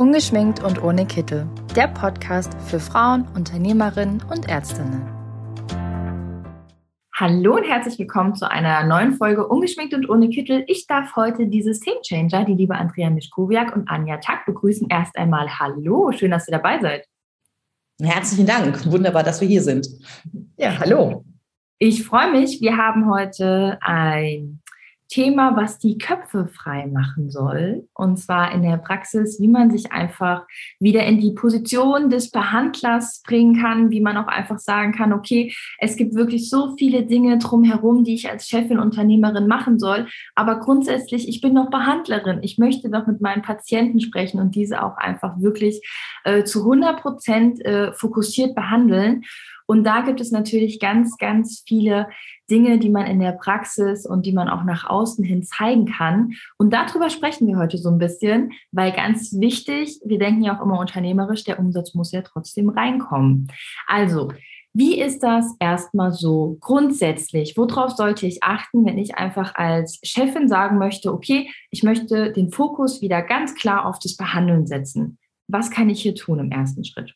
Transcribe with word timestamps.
Ungeschminkt 0.00 0.64
und 0.64 0.82
ohne 0.82 1.04
Kittel. 1.04 1.46
Der 1.76 1.86
Podcast 1.86 2.54
für 2.66 2.80
Frauen, 2.80 3.28
Unternehmerinnen 3.34 4.22
und 4.30 4.48
Ärztinnen. 4.48 5.06
Hallo 7.14 7.56
und 7.56 7.64
herzlich 7.64 7.98
willkommen 7.98 8.34
zu 8.34 8.50
einer 8.50 8.82
neuen 8.86 9.12
Folge 9.12 9.46
Ungeschminkt 9.46 9.92
und 9.92 10.08
ohne 10.08 10.30
Kittel. 10.30 10.64
Ich 10.68 10.86
darf 10.86 11.16
heute 11.16 11.48
die 11.48 11.62
Systemchanger, 11.62 12.46
die 12.46 12.54
liebe 12.54 12.76
Andrea 12.76 13.10
Mischkowiak 13.10 13.76
und 13.76 13.90
Anja 13.90 14.16
Tack 14.16 14.46
begrüßen. 14.46 14.88
Erst 14.88 15.18
einmal 15.18 15.58
Hallo, 15.58 16.12
schön, 16.12 16.30
dass 16.30 16.48
ihr 16.48 16.52
dabei 16.52 16.80
seid. 16.80 17.04
Herzlichen 18.00 18.46
Dank. 18.46 18.90
Wunderbar, 18.90 19.22
dass 19.22 19.42
wir 19.42 19.48
hier 19.48 19.62
sind. 19.62 19.86
Ja, 20.56 20.78
hallo. 20.78 21.26
Ich 21.78 22.04
freue 22.04 22.30
mich. 22.32 22.62
Wir 22.62 22.78
haben 22.78 23.10
heute 23.10 23.76
ein 23.82 24.59
Thema, 25.10 25.56
was 25.56 25.78
die 25.78 25.98
Köpfe 25.98 26.46
frei 26.46 26.86
machen 26.86 27.30
soll. 27.30 27.88
Und 27.94 28.18
zwar 28.18 28.52
in 28.52 28.62
der 28.62 28.78
Praxis, 28.78 29.40
wie 29.40 29.48
man 29.48 29.70
sich 29.70 29.92
einfach 29.92 30.46
wieder 30.78 31.04
in 31.04 31.18
die 31.18 31.32
Position 31.32 32.08
des 32.10 32.30
Behandlers 32.30 33.22
bringen 33.26 33.60
kann, 33.60 33.90
wie 33.90 34.00
man 34.00 34.16
auch 34.16 34.28
einfach 34.28 34.58
sagen 34.58 34.92
kann, 34.92 35.12
okay, 35.12 35.52
es 35.78 35.96
gibt 35.96 36.14
wirklich 36.14 36.48
so 36.48 36.76
viele 36.78 37.04
Dinge 37.04 37.38
drumherum, 37.38 38.04
die 38.04 38.14
ich 38.14 38.30
als 38.30 38.46
Chefin, 38.46 38.78
Unternehmerin 38.78 39.48
machen 39.48 39.78
soll. 39.78 40.06
Aber 40.34 40.60
grundsätzlich, 40.60 41.28
ich 41.28 41.40
bin 41.40 41.54
noch 41.54 41.70
Behandlerin. 41.70 42.38
Ich 42.42 42.56
möchte 42.56 42.88
doch 42.88 43.06
mit 43.06 43.20
meinen 43.20 43.42
Patienten 43.42 44.00
sprechen 44.00 44.40
und 44.40 44.54
diese 44.54 44.82
auch 44.82 44.96
einfach 44.96 45.40
wirklich 45.40 45.80
äh, 46.24 46.44
zu 46.44 46.60
100 46.60 47.00
Prozent 47.00 47.64
äh, 47.64 47.92
fokussiert 47.92 48.54
behandeln. 48.54 49.24
Und 49.70 49.84
da 49.84 50.00
gibt 50.00 50.20
es 50.20 50.32
natürlich 50.32 50.80
ganz, 50.80 51.16
ganz 51.16 51.62
viele 51.64 52.08
Dinge, 52.50 52.80
die 52.80 52.90
man 52.90 53.06
in 53.06 53.20
der 53.20 53.30
Praxis 53.30 54.04
und 54.04 54.26
die 54.26 54.32
man 54.32 54.48
auch 54.48 54.64
nach 54.64 54.90
außen 54.90 55.22
hin 55.24 55.44
zeigen 55.44 55.86
kann. 55.86 56.32
Und 56.58 56.72
darüber 56.72 57.08
sprechen 57.08 57.46
wir 57.46 57.56
heute 57.56 57.78
so 57.78 57.88
ein 57.88 57.98
bisschen, 57.98 58.50
weil 58.72 58.90
ganz 58.90 59.32
wichtig, 59.38 60.00
wir 60.04 60.18
denken 60.18 60.42
ja 60.42 60.58
auch 60.58 60.64
immer 60.64 60.80
unternehmerisch, 60.80 61.44
der 61.44 61.60
Umsatz 61.60 61.94
muss 61.94 62.10
ja 62.10 62.22
trotzdem 62.22 62.68
reinkommen. 62.68 63.46
Also, 63.86 64.32
wie 64.72 65.00
ist 65.00 65.20
das 65.20 65.54
erstmal 65.60 66.10
so 66.10 66.58
grundsätzlich? 66.60 67.56
Worauf 67.56 67.92
sollte 67.92 68.26
ich 68.26 68.42
achten, 68.42 68.84
wenn 68.84 68.98
ich 68.98 69.18
einfach 69.18 69.54
als 69.54 70.00
Chefin 70.02 70.48
sagen 70.48 70.78
möchte, 70.78 71.14
okay, 71.14 71.48
ich 71.70 71.84
möchte 71.84 72.32
den 72.32 72.50
Fokus 72.50 73.02
wieder 73.02 73.22
ganz 73.22 73.54
klar 73.54 73.86
auf 73.86 74.00
das 74.00 74.16
Behandeln 74.16 74.66
setzen? 74.66 75.20
Was 75.46 75.70
kann 75.70 75.88
ich 75.88 76.02
hier 76.02 76.16
tun 76.16 76.40
im 76.40 76.50
ersten 76.50 76.84
Schritt? 76.84 77.14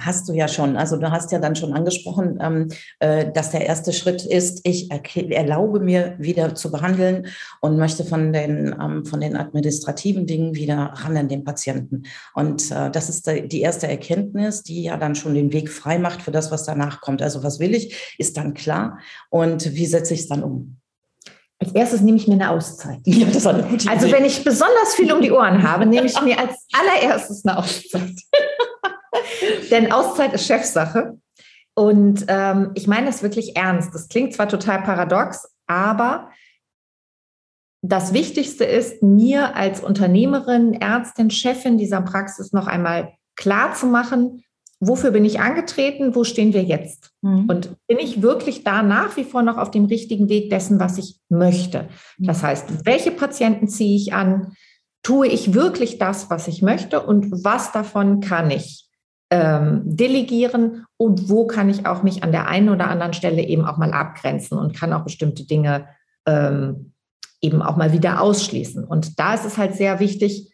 Hast 0.00 0.28
du 0.28 0.32
ja 0.32 0.46
schon. 0.46 0.76
Also 0.76 0.96
du 0.96 1.10
hast 1.10 1.32
ja 1.32 1.40
dann 1.40 1.56
schon 1.56 1.72
angesprochen, 1.72 2.38
ähm, 2.40 2.68
äh, 3.00 3.32
dass 3.32 3.50
der 3.50 3.66
erste 3.66 3.92
Schritt 3.92 4.24
ist, 4.24 4.60
ich 4.62 4.90
erlaube 4.90 5.80
mir 5.80 6.14
wieder 6.18 6.54
zu 6.54 6.70
behandeln 6.70 7.26
und 7.60 7.78
möchte 7.78 8.04
von 8.04 8.32
den, 8.32 8.76
ähm, 8.80 9.04
von 9.04 9.20
den 9.20 9.36
administrativen 9.36 10.26
Dingen 10.26 10.54
wieder 10.54 10.92
ran 10.94 11.16
an 11.16 11.28
den 11.28 11.42
Patienten. 11.42 12.04
Und 12.34 12.70
äh, 12.70 12.90
das 12.92 13.08
ist 13.08 13.26
die 13.26 13.60
erste 13.60 13.88
Erkenntnis, 13.88 14.62
die 14.62 14.84
ja 14.84 14.96
dann 14.96 15.16
schon 15.16 15.34
den 15.34 15.52
Weg 15.52 15.68
frei 15.68 15.98
macht 15.98 16.22
für 16.22 16.30
das, 16.30 16.52
was 16.52 16.64
danach 16.64 17.00
kommt. 17.00 17.20
Also 17.20 17.42
was 17.42 17.58
will 17.58 17.74
ich, 17.74 18.14
ist 18.18 18.36
dann 18.36 18.54
klar. 18.54 18.98
Und 19.30 19.74
wie 19.74 19.86
setze 19.86 20.14
ich 20.14 20.20
es 20.20 20.28
dann 20.28 20.44
um? 20.44 20.76
Als 21.60 21.72
erstes 21.72 22.02
nehme 22.02 22.18
ich 22.18 22.28
mir 22.28 22.34
eine 22.34 22.50
Auszeit. 22.50 23.00
Ja, 23.04 23.26
eine 23.26 23.90
also 23.90 24.12
wenn 24.12 24.24
ich 24.24 24.44
besonders 24.44 24.94
viel 24.94 25.12
um 25.12 25.20
die 25.20 25.32
Ohren 25.32 25.60
habe, 25.68 25.86
nehme 25.86 26.06
ich 26.06 26.20
mir 26.22 26.38
als 26.38 26.52
allererstes 26.72 27.44
eine 27.44 27.58
Auszeit. 27.58 28.14
Denn 29.70 29.92
Auszeit 29.92 30.32
ist 30.32 30.46
Chefsache. 30.46 31.18
Und 31.74 32.24
ähm, 32.26 32.72
ich 32.74 32.88
meine 32.88 33.06
das 33.06 33.22
wirklich 33.22 33.56
ernst. 33.56 33.94
Das 33.94 34.08
klingt 34.08 34.34
zwar 34.34 34.48
total 34.48 34.82
paradox, 34.82 35.48
aber 35.68 36.30
das 37.82 38.12
Wichtigste 38.12 38.64
ist, 38.64 39.02
mir 39.02 39.54
als 39.54 39.80
Unternehmerin, 39.80 40.74
Ärztin, 40.74 41.30
Chefin 41.30 41.78
dieser 41.78 42.00
Praxis 42.02 42.52
noch 42.52 42.66
einmal 42.66 43.12
klar 43.36 43.74
zu 43.74 43.86
machen, 43.86 44.42
wofür 44.80 45.12
bin 45.12 45.24
ich 45.24 45.38
angetreten, 45.38 46.16
wo 46.16 46.24
stehen 46.24 46.52
wir 46.52 46.64
jetzt? 46.64 47.10
Mhm. 47.22 47.48
Und 47.48 47.76
bin 47.86 47.98
ich 48.00 48.22
wirklich 48.22 48.64
da 48.64 48.82
nach 48.82 49.16
wie 49.16 49.24
vor 49.24 49.42
noch 49.42 49.56
auf 49.56 49.70
dem 49.70 49.84
richtigen 49.84 50.28
Weg 50.28 50.50
dessen, 50.50 50.80
was 50.80 50.98
ich 50.98 51.20
möchte? 51.28 51.88
Das 52.18 52.42
heißt, 52.42 52.84
welche 52.86 53.12
Patienten 53.12 53.68
ziehe 53.68 53.96
ich 53.96 54.12
an? 54.12 54.54
Tue 55.04 55.28
ich 55.28 55.54
wirklich 55.54 55.98
das, 55.98 56.28
was 56.28 56.48
ich 56.48 56.62
möchte? 56.62 57.00
Und 57.00 57.44
was 57.44 57.70
davon 57.70 58.20
kann 58.20 58.50
ich 58.50 58.87
ähm, 59.30 59.82
delegieren 59.84 60.86
und 60.96 61.28
wo 61.28 61.46
kann 61.46 61.68
ich 61.68 61.86
auch 61.86 62.02
mich 62.02 62.22
an 62.22 62.32
der 62.32 62.48
einen 62.48 62.70
oder 62.70 62.88
anderen 62.88 63.12
Stelle 63.12 63.42
eben 63.42 63.64
auch 63.64 63.76
mal 63.76 63.92
abgrenzen 63.92 64.58
und 64.58 64.74
kann 64.74 64.92
auch 64.92 65.04
bestimmte 65.04 65.44
Dinge 65.44 65.86
ähm, 66.26 66.92
eben 67.40 67.62
auch 67.62 67.76
mal 67.76 67.92
wieder 67.92 68.20
ausschließen. 68.20 68.84
Und 68.84 69.18
da 69.18 69.34
ist 69.34 69.44
es 69.44 69.58
halt 69.58 69.74
sehr 69.74 70.00
wichtig, 70.00 70.52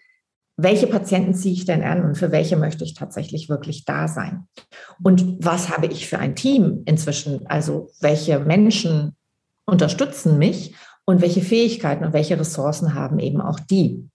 welche 0.57 0.87
Patienten 0.87 1.35
ziehe 1.35 1.55
ich 1.55 1.65
denn 1.65 1.83
an 1.83 2.05
und 2.05 2.17
für 2.17 2.31
welche 2.31 2.57
möchte 2.57 2.85
ich 2.85 2.95
tatsächlich 2.95 3.49
wirklich 3.49 3.85
da 3.85 4.07
sein? 4.07 4.47
Und 5.03 5.45
was 5.45 5.69
habe 5.71 5.87
ich 5.87 6.09
für 6.09 6.19
ein 6.19 6.37
Team 6.37 6.83
inzwischen? 6.85 7.47
Also 7.47 7.91
welche 8.01 8.39
Menschen 8.39 9.17
unterstützen 9.67 10.39
mich 10.39 10.75
und 11.05 11.23
welche 11.23 11.41
Fähigkeiten 11.41 12.05
und 12.05 12.13
welche 12.13 12.39
Ressourcen 12.39 12.95
haben 12.95 13.19
eben 13.19 13.41
auch 13.41 13.59
die? 13.59 14.09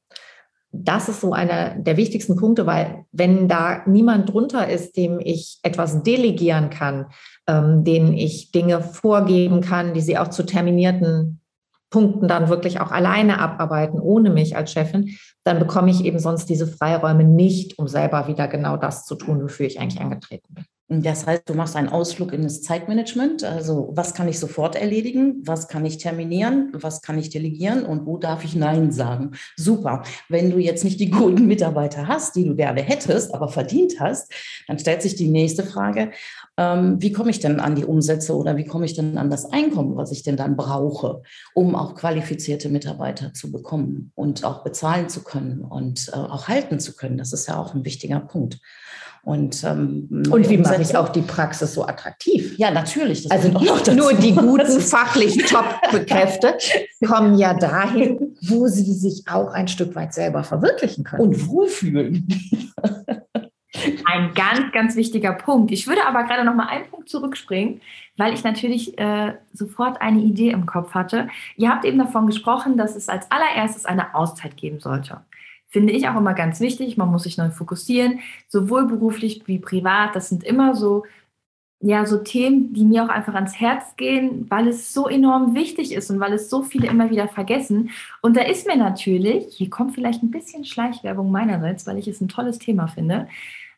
Das 0.71 1.09
ist 1.09 1.21
so 1.21 1.33
einer 1.33 1.75
der 1.75 1.97
wichtigsten 1.97 2.35
Punkte, 2.35 2.65
weil 2.65 3.05
wenn 3.11 3.47
da 3.47 3.83
niemand 3.87 4.31
drunter 4.31 4.69
ist, 4.69 4.97
dem 4.97 5.19
ich 5.19 5.59
etwas 5.63 6.03
delegieren 6.03 6.69
kann, 6.69 7.07
ähm, 7.47 7.83
denen 7.83 8.13
ich 8.13 8.51
Dinge 8.51 8.81
vorgeben 8.81 9.61
kann, 9.61 9.93
die 9.93 10.01
sie 10.01 10.17
auch 10.17 10.27
zu 10.27 10.43
terminierten 10.45 11.41
Punkten 11.89 12.27
dann 12.27 12.49
wirklich 12.49 12.79
auch 12.79 12.91
alleine 12.91 13.39
abarbeiten, 13.39 13.99
ohne 13.99 14.29
mich 14.29 14.55
als 14.55 14.71
Chefin, 14.71 15.17
dann 15.43 15.57
bekomme 15.57 15.89
ich 15.89 16.05
eben 16.05 16.19
sonst 16.19 16.45
diese 16.45 16.67
Freiräume 16.67 17.23
nicht, 17.23 17.79
um 17.79 17.87
selber 17.87 18.27
wieder 18.27 18.47
genau 18.47 18.77
das 18.77 19.05
zu 19.05 19.15
tun, 19.15 19.41
wofür 19.41 19.65
ich 19.65 19.79
eigentlich 19.79 20.01
angetreten 20.01 20.53
bin. 20.53 20.65
Das 20.91 21.27
heißt, 21.27 21.43
du 21.45 21.53
machst 21.53 21.75
einen 21.75 21.87
Ausflug 21.87 22.33
in 22.33 22.41
das 22.41 22.63
Zeitmanagement. 22.63 23.43
Also 23.43 23.91
was 23.93 24.15
kann 24.15 24.27
ich 24.27 24.39
sofort 24.39 24.75
erledigen? 24.75 25.43
Was 25.45 25.67
kann 25.67 25.85
ich 25.85 25.99
terminieren? 25.99 26.71
Was 26.73 27.03
kann 27.03 27.19
ich 27.19 27.29
delegieren? 27.29 27.85
Und 27.85 28.07
wo 28.07 28.17
darf 28.17 28.43
ich 28.43 28.55
Nein 28.55 28.91
sagen? 28.91 29.33
Super. 29.55 30.01
Wenn 30.29 30.49
du 30.49 30.57
jetzt 30.57 30.83
nicht 30.83 30.99
die 30.99 31.11
guten 31.11 31.45
Mitarbeiter 31.45 32.07
hast, 32.07 32.35
die 32.35 32.43
du 32.43 32.55
gerne 32.55 32.81
hättest, 32.81 33.35
aber 33.35 33.49
verdient 33.49 33.99
hast, 33.99 34.33
dann 34.67 34.79
stellt 34.79 35.03
sich 35.03 35.15
die 35.15 35.27
nächste 35.27 35.63
Frage, 35.63 36.09
ähm, 36.57 36.99
wie 36.99 37.11
komme 37.11 37.29
ich 37.29 37.39
denn 37.39 37.59
an 37.59 37.75
die 37.75 37.85
Umsätze 37.85 38.35
oder 38.35 38.57
wie 38.57 38.65
komme 38.65 38.85
ich 38.85 38.95
denn 38.95 39.19
an 39.19 39.29
das 39.29 39.45
Einkommen, 39.45 39.95
was 39.95 40.11
ich 40.11 40.23
denn 40.23 40.37
dann 40.37 40.57
brauche, 40.57 41.21
um 41.53 41.75
auch 41.75 41.93
qualifizierte 41.93 42.67
Mitarbeiter 42.67 43.31
zu 43.35 43.51
bekommen 43.51 44.11
und 44.15 44.43
auch 44.43 44.63
bezahlen 44.63 45.07
zu 45.07 45.23
können 45.23 45.61
und 45.61 46.09
äh, 46.13 46.17
auch 46.17 46.47
halten 46.47 46.79
zu 46.79 46.95
können? 46.95 47.19
Das 47.19 47.31
ist 47.31 47.47
ja 47.47 47.57
auch 47.57 47.75
ein 47.75 47.85
wichtiger 47.85 48.21
Punkt. 48.21 48.59
Und, 49.23 49.63
ähm, 49.63 50.23
und 50.31 50.49
wie 50.49 50.57
mache 50.57 50.81
ich 50.81 50.95
auch 50.95 51.09
die 51.09 51.21
Praxis 51.21 51.73
so 51.73 51.85
attraktiv? 51.85 52.57
Ja, 52.57 52.71
natürlich. 52.71 53.31
also 53.31 53.49
nur 53.49 54.13
die 54.13 54.33
guten 54.33 54.79
fachlich 54.79 55.37
Top-Kräfte 55.49 56.57
kommen 57.05 57.37
ja 57.37 57.53
dahin, 57.53 58.37
wo 58.41 58.67
sie 58.67 58.93
sich 58.93 59.25
auch 59.29 59.53
ein 59.53 59.67
Stück 59.67 59.95
weit 59.95 60.13
selber 60.13 60.43
verwirklichen 60.43 61.03
können. 61.03 61.21
Und 61.21 61.47
wohlfühlen. 61.47 62.27
Ein 64.05 64.33
ganz, 64.33 64.71
ganz 64.73 64.95
wichtiger 64.95 65.33
Punkt. 65.33 65.71
Ich 65.71 65.87
würde 65.87 66.05
aber 66.05 66.23
gerade 66.23 66.43
noch 66.43 66.55
mal 66.55 66.67
einen 66.67 66.89
Punkt 66.89 67.07
zurückspringen, 67.07 67.81
weil 68.17 68.33
ich 68.33 68.43
natürlich 68.43 68.97
äh, 68.97 69.33
sofort 69.53 70.01
eine 70.01 70.19
Idee 70.19 70.49
im 70.49 70.65
Kopf 70.65 70.93
hatte. 70.93 71.27
Ihr 71.55 71.69
habt 71.69 71.85
eben 71.85 71.99
davon 71.99 72.25
gesprochen, 72.25 72.77
dass 72.77 72.95
es 72.95 73.09
als 73.09 73.29
allererstes 73.29 73.85
eine 73.85 74.15
Auszeit 74.15 74.57
geben 74.57 74.79
sollte 74.79 75.21
finde 75.69 75.93
ich 75.93 76.07
auch 76.09 76.17
immer 76.17 76.33
ganz 76.33 76.59
wichtig. 76.59 76.97
Man 76.97 77.09
muss 77.09 77.23
sich 77.23 77.37
neu 77.37 77.49
fokussieren, 77.51 78.19
sowohl 78.47 78.87
beruflich 78.87 79.43
wie 79.47 79.59
privat. 79.59 80.15
Das 80.15 80.29
sind 80.29 80.43
immer 80.43 80.75
so, 80.75 81.03
ja, 81.81 82.05
so 82.05 82.17
Themen, 82.17 82.73
die 82.73 82.83
mir 82.83 83.05
auch 83.05 83.09
einfach 83.09 83.35
ans 83.35 83.59
Herz 83.59 83.95
gehen, 83.95 84.47
weil 84.49 84.67
es 84.67 84.93
so 84.93 85.07
enorm 85.07 85.55
wichtig 85.55 85.93
ist 85.93 86.09
und 86.09 86.19
weil 86.19 86.33
es 86.33 86.49
so 86.49 86.63
viele 86.63 86.87
immer 86.87 87.09
wieder 87.09 87.27
vergessen. 87.29 87.91
Und 88.21 88.35
da 88.35 88.41
ist 88.41 88.67
mir 88.67 88.75
natürlich, 88.75 89.55
hier 89.55 89.69
kommt 89.69 89.93
vielleicht 89.95 90.21
ein 90.21 90.31
bisschen 90.31 90.65
Schleichwerbung 90.65 91.31
meinerseits, 91.31 91.87
weil 91.87 91.97
ich 91.97 92.07
es 92.07 92.19
ein 92.19 92.27
tolles 92.27 92.59
Thema 92.59 92.87
finde. 92.87 93.27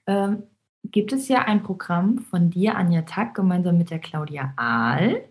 Ähm, 0.07 0.43
gibt 0.85 1.13
es 1.13 1.27
ja 1.27 1.43
ein 1.43 1.61
Programm 1.61 2.19
von 2.19 2.49
dir, 2.49 2.75
Anja 2.75 3.03
Tack, 3.03 3.35
gemeinsam 3.35 3.77
mit 3.77 3.91
der 3.91 3.99
Claudia 3.99 4.53
Ahl. 4.55 5.23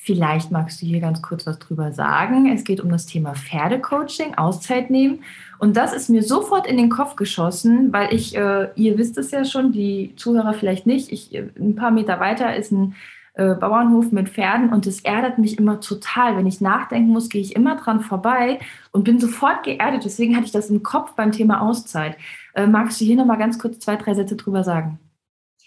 Vielleicht 0.00 0.50
magst 0.50 0.80
du 0.80 0.86
hier 0.86 1.00
ganz 1.00 1.20
kurz 1.22 1.46
was 1.46 1.58
drüber 1.58 1.92
sagen. 1.92 2.50
Es 2.50 2.64
geht 2.64 2.80
um 2.80 2.88
das 2.88 3.06
Thema 3.06 3.34
Pferdecoaching, 3.34 4.34
Auszeit 4.36 4.90
nehmen. 4.90 5.24
Und 5.58 5.76
das 5.76 5.92
ist 5.92 6.08
mir 6.08 6.22
sofort 6.22 6.66
in 6.66 6.76
den 6.76 6.88
Kopf 6.88 7.16
geschossen, 7.16 7.92
weil 7.92 8.14
ich, 8.14 8.36
äh, 8.36 8.68
ihr 8.76 8.96
wisst 8.96 9.18
es 9.18 9.32
ja 9.32 9.44
schon, 9.44 9.72
die 9.72 10.14
Zuhörer 10.16 10.54
vielleicht 10.54 10.86
nicht, 10.86 11.12
ich, 11.12 11.34
äh, 11.34 11.48
ein 11.58 11.74
paar 11.74 11.90
Meter 11.90 12.20
weiter 12.20 12.54
ist 12.54 12.70
ein 12.70 12.94
äh, 13.34 13.54
Bauernhof 13.54 14.10
mit 14.10 14.28
Pferden 14.28 14.72
und 14.72 14.86
es 14.86 15.00
erdet 15.00 15.38
mich 15.38 15.58
immer 15.58 15.80
total. 15.80 16.36
Wenn 16.36 16.46
ich 16.46 16.60
nachdenken 16.60 17.10
muss, 17.10 17.28
gehe 17.28 17.42
ich 17.42 17.54
immer 17.54 17.76
dran 17.76 18.00
vorbei 18.00 18.60
und 18.92 19.04
bin 19.04 19.20
sofort 19.20 19.62
geerdet. 19.62 20.04
Deswegen 20.04 20.36
hatte 20.36 20.46
ich 20.46 20.52
das 20.52 20.70
im 20.70 20.82
Kopf 20.82 21.14
beim 21.14 21.32
Thema 21.32 21.60
Auszeit. 21.60 22.16
Äh, 22.54 22.66
magst 22.66 23.00
du 23.00 23.04
hier 23.04 23.16
nochmal 23.16 23.38
ganz 23.38 23.58
kurz 23.58 23.80
zwei, 23.80 23.96
drei 23.96 24.14
Sätze 24.14 24.36
drüber 24.36 24.64
sagen? 24.64 24.98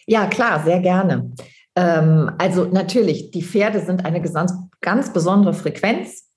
Ja, 0.05 0.25
klar, 0.25 0.63
sehr 0.63 0.79
gerne. 0.79 1.31
Ähm, 1.75 2.31
also 2.37 2.65
natürlich, 2.65 3.31
die 3.31 3.43
Pferde 3.43 3.79
sind 3.79 4.05
eine 4.05 4.21
ganz, 4.21 4.53
ganz 4.81 5.13
besondere 5.13 5.53
Frequenz. 5.53 6.27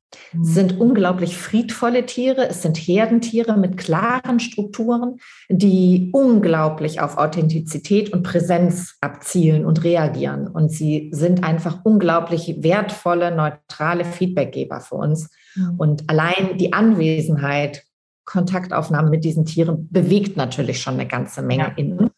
Es 0.41 0.55
sind 0.55 0.81
unglaublich 0.81 1.37
friedvolle 1.37 2.07
Tiere. 2.07 2.49
Es 2.49 2.63
sind 2.63 2.77
Herdentiere 2.77 3.57
mit 3.57 3.77
klaren 3.77 4.41
Strukturen, 4.41 5.19
die 5.49 6.11
unglaublich 6.13 7.01
auf 7.01 7.17
Authentizität 7.17 8.13
und 8.13 8.23
Präsenz 8.23 8.97
abzielen 9.01 9.65
und 9.65 9.85
reagieren. 9.85 10.49
Und 10.49 10.71
sie 10.71 11.11
sind 11.13 11.45
einfach 11.45 11.85
unglaublich 11.85 12.57
wertvolle, 12.63 13.35
neutrale 13.35 14.05
Feedbackgeber 14.05 14.81
für 14.81 14.97
uns. 14.97 15.31
Mhm. 15.55 15.75
Und 15.79 16.11
allein 16.11 16.59
die 16.59 16.73
Anwesenheit, 16.73 17.85
Kontaktaufnahme 18.25 19.11
mit 19.11 19.25
diesen 19.25 19.45
Tieren 19.45 19.89
bewegt 19.91 20.37
natürlich 20.37 20.81
schon 20.81 20.95
eine 20.95 21.07
ganze 21.07 21.43
Menge 21.43 21.65
ja. 21.65 21.73
in 21.77 21.93
uns. 21.93 22.11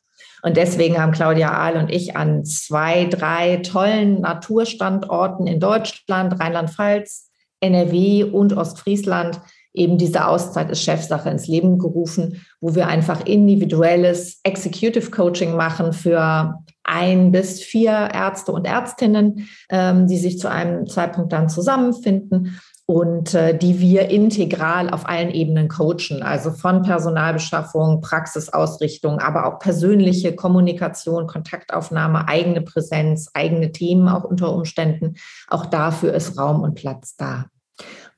Und 0.47 0.57
deswegen 0.57 0.97
haben 1.03 1.11
Claudia 1.11 1.51
Ahl 1.51 1.77
und 1.77 1.91
ich 1.91 2.17
an 2.17 2.45
zwei, 2.45 3.07
drei 3.07 3.57
tollen 3.57 4.21
Naturstandorten 4.21 5.49
in 5.49 5.59
Deutschland, 5.59 6.39
Rheinland-Pfalz, 6.39 7.31
NRW 7.59 8.23
und 8.23 8.57
Ostfriesland 8.57 9.41
eben 9.75 9.99
diese 9.99 10.29
Auszeit 10.29 10.71
ist 10.71 10.85
Chefsache 10.85 11.29
ins 11.31 11.49
Leben 11.49 11.81
gerufen, 11.81 12.47
wo 12.61 12.77
wir 12.77 12.87
einfach 12.87 13.27
individuelles 13.27 14.39
Executive 14.45 15.11
Coaching 15.11 15.57
machen 15.57 15.93
für 15.93 16.63
ein 16.85 17.33
bis 17.33 17.61
vier 17.61 18.11
Ärzte 18.15 18.53
und 18.53 18.69
Ärztinnen, 18.69 19.49
ähm, 19.69 20.07
die 20.07 20.17
sich 20.17 20.39
zu 20.39 20.49
einem 20.49 20.87
Zeitpunkt 20.87 21.33
dann 21.33 21.49
zusammenfinden 21.49 22.61
und 22.87 23.35
äh, 23.35 23.57
die 23.59 23.81
wir 23.81 24.11
integral 24.11 24.91
auf 24.91 25.09
allen 25.09 25.31
Ebenen 25.31 25.69
coachen, 25.69 26.23
also 26.23 26.53
von 26.53 26.83
Personalbeschaffung, 26.83 28.01
Praxisausrichtung, 28.01 29.19
aber 29.19 29.47
auch 29.47 29.59
persönliche 29.59 30.37
Kommunikation, 30.37 31.27
Kontaktaufnahme, 31.27 32.29
eigene 32.29 32.63
Präsenz, 32.63 33.29
eigene 33.35 33.73
Themen 33.73 34.09
auch 34.09 34.23
unter 34.23 34.53
Umständen. 34.53 35.17
Auch 35.49 35.67
dafür 35.67 36.15
ist 36.15 36.39
Raum 36.39 36.63
und 36.63 36.77
Platz 36.77 37.17
da. 37.17 37.47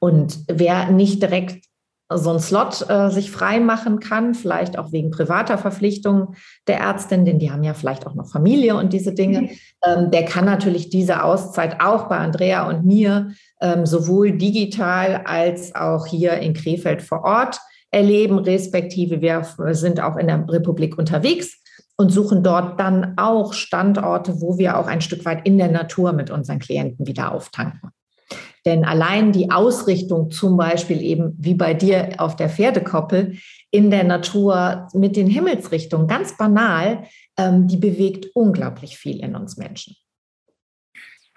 Und 0.00 0.40
wer 0.48 0.90
nicht 0.90 1.22
direkt 1.22 1.64
so 2.14 2.30
ein 2.30 2.38
Slot 2.38 2.88
äh, 2.88 3.10
sich 3.10 3.30
frei 3.30 3.60
machen 3.60 4.00
kann, 4.00 4.34
vielleicht 4.34 4.78
auch 4.78 4.92
wegen 4.92 5.10
privater 5.10 5.58
Verpflichtungen 5.58 6.36
der 6.66 6.80
Ärztin, 6.80 7.26
denn 7.26 7.38
die 7.38 7.50
haben 7.50 7.64
ja 7.64 7.74
vielleicht 7.74 8.06
auch 8.06 8.14
noch 8.14 8.30
Familie 8.30 8.76
und 8.76 8.94
diese 8.94 9.12
Dinge, 9.12 9.42
mhm. 9.42 9.50
ähm, 9.84 10.10
der 10.10 10.24
kann 10.24 10.46
natürlich 10.46 10.88
diese 10.88 11.22
Auszeit 11.22 11.82
auch 11.82 12.08
bei 12.08 12.16
Andrea 12.16 12.66
und 12.66 12.86
mir 12.86 13.32
sowohl 13.84 14.32
digital 14.32 15.22
als 15.24 15.74
auch 15.74 16.06
hier 16.06 16.34
in 16.34 16.54
Krefeld 16.54 17.02
vor 17.02 17.24
Ort 17.24 17.58
erleben, 17.90 18.38
respektive 18.38 19.20
wir 19.20 19.44
sind 19.74 20.00
auch 20.00 20.16
in 20.16 20.28
der 20.28 20.44
Republik 20.48 20.98
unterwegs 20.98 21.58
und 21.96 22.10
suchen 22.10 22.42
dort 22.42 22.78
dann 22.78 23.14
auch 23.16 23.52
Standorte, 23.52 24.40
wo 24.40 24.58
wir 24.58 24.78
auch 24.78 24.86
ein 24.86 25.00
Stück 25.00 25.24
weit 25.24 25.46
in 25.46 25.58
der 25.58 25.70
Natur 25.70 26.12
mit 26.12 26.30
unseren 26.30 26.60
Klienten 26.60 27.06
wieder 27.06 27.32
auftanken. 27.32 27.90
Denn 28.64 28.84
allein 28.84 29.32
die 29.32 29.50
Ausrichtung 29.50 30.30
zum 30.30 30.56
Beispiel 30.56 31.00
eben 31.00 31.34
wie 31.38 31.54
bei 31.54 31.74
dir 31.74 32.16
auf 32.18 32.36
der 32.36 32.50
Pferdekoppel 32.50 33.38
in 33.70 33.90
der 33.90 34.04
Natur 34.04 34.88
mit 34.92 35.16
den 35.16 35.26
Himmelsrichtungen, 35.26 36.06
ganz 36.06 36.36
banal, 36.36 37.04
ähm, 37.36 37.66
die 37.66 37.76
bewegt 37.76 38.26
unglaublich 38.34 38.98
viel 38.98 39.20
in 39.20 39.34
uns 39.34 39.56
Menschen. 39.56 39.96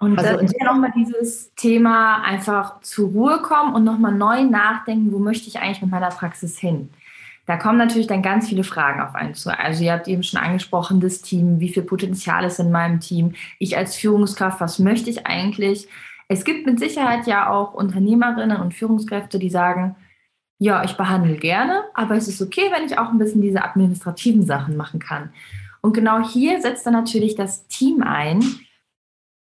Und 0.02 0.18
also 0.18 0.36
dann 0.36 0.50
ja 0.58 0.64
nochmal 0.64 0.92
dieses 0.96 1.54
Thema 1.54 2.24
einfach 2.24 2.80
zur 2.80 3.10
Ruhe 3.10 3.40
kommen 3.40 3.72
und 3.72 3.84
nochmal 3.84 4.10
neu 4.10 4.42
nachdenken, 4.42 5.12
wo 5.12 5.20
möchte 5.20 5.46
ich 5.46 5.60
eigentlich 5.60 5.80
mit 5.80 5.92
meiner 5.92 6.08
Praxis 6.08 6.58
hin? 6.58 6.90
Da 7.46 7.56
kommen 7.56 7.78
natürlich 7.78 8.08
dann 8.08 8.20
ganz 8.20 8.48
viele 8.48 8.64
Fragen 8.64 9.00
auf 9.00 9.14
einen 9.14 9.34
zu. 9.34 9.56
Also 9.56 9.84
ihr 9.84 9.92
habt 9.92 10.08
eben 10.08 10.24
schon 10.24 10.40
angesprochen, 10.40 11.00
das 11.00 11.22
Team, 11.22 11.60
wie 11.60 11.68
viel 11.68 11.84
Potenzial 11.84 12.44
ist 12.44 12.58
in 12.58 12.72
meinem 12.72 12.98
Team? 12.98 13.34
Ich 13.60 13.76
als 13.76 13.94
Führungskraft, 13.94 14.60
was 14.60 14.80
möchte 14.80 15.08
ich 15.08 15.28
eigentlich? 15.28 15.86
Es 16.26 16.44
gibt 16.44 16.66
mit 16.66 16.80
Sicherheit 16.80 17.28
ja 17.28 17.48
auch 17.48 17.72
Unternehmerinnen 17.72 18.60
und 18.60 18.74
Führungskräfte, 18.74 19.38
die 19.38 19.50
sagen, 19.50 19.94
ja, 20.58 20.82
ich 20.82 20.96
behandle 20.96 21.36
gerne, 21.36 21.84
aber 21.94 22.16
es 22.16 22.26
ist 22.26 22.42
okay, 22.42 22.72
wenn 22.72 22.86
ich 22.86 22.98
auch 22.98 23.10
ein 23.10 23.18
bisschen 23.18 23.40
diese 23.40 23.62
administrativen 23.62 24.44
Sachen 24.44 24.76
machen 24.76 24.98
kann. 24.98 25.30
Und 25.80 25.92
genau 25.92 26.28
hier 26.28 26.60
setzt 26.60 26.86
dann 26.86 26.94
natürlich 26.94 27.36
das 27.36 27.68
Team 27.68 28.02
ein. 28.02 28.42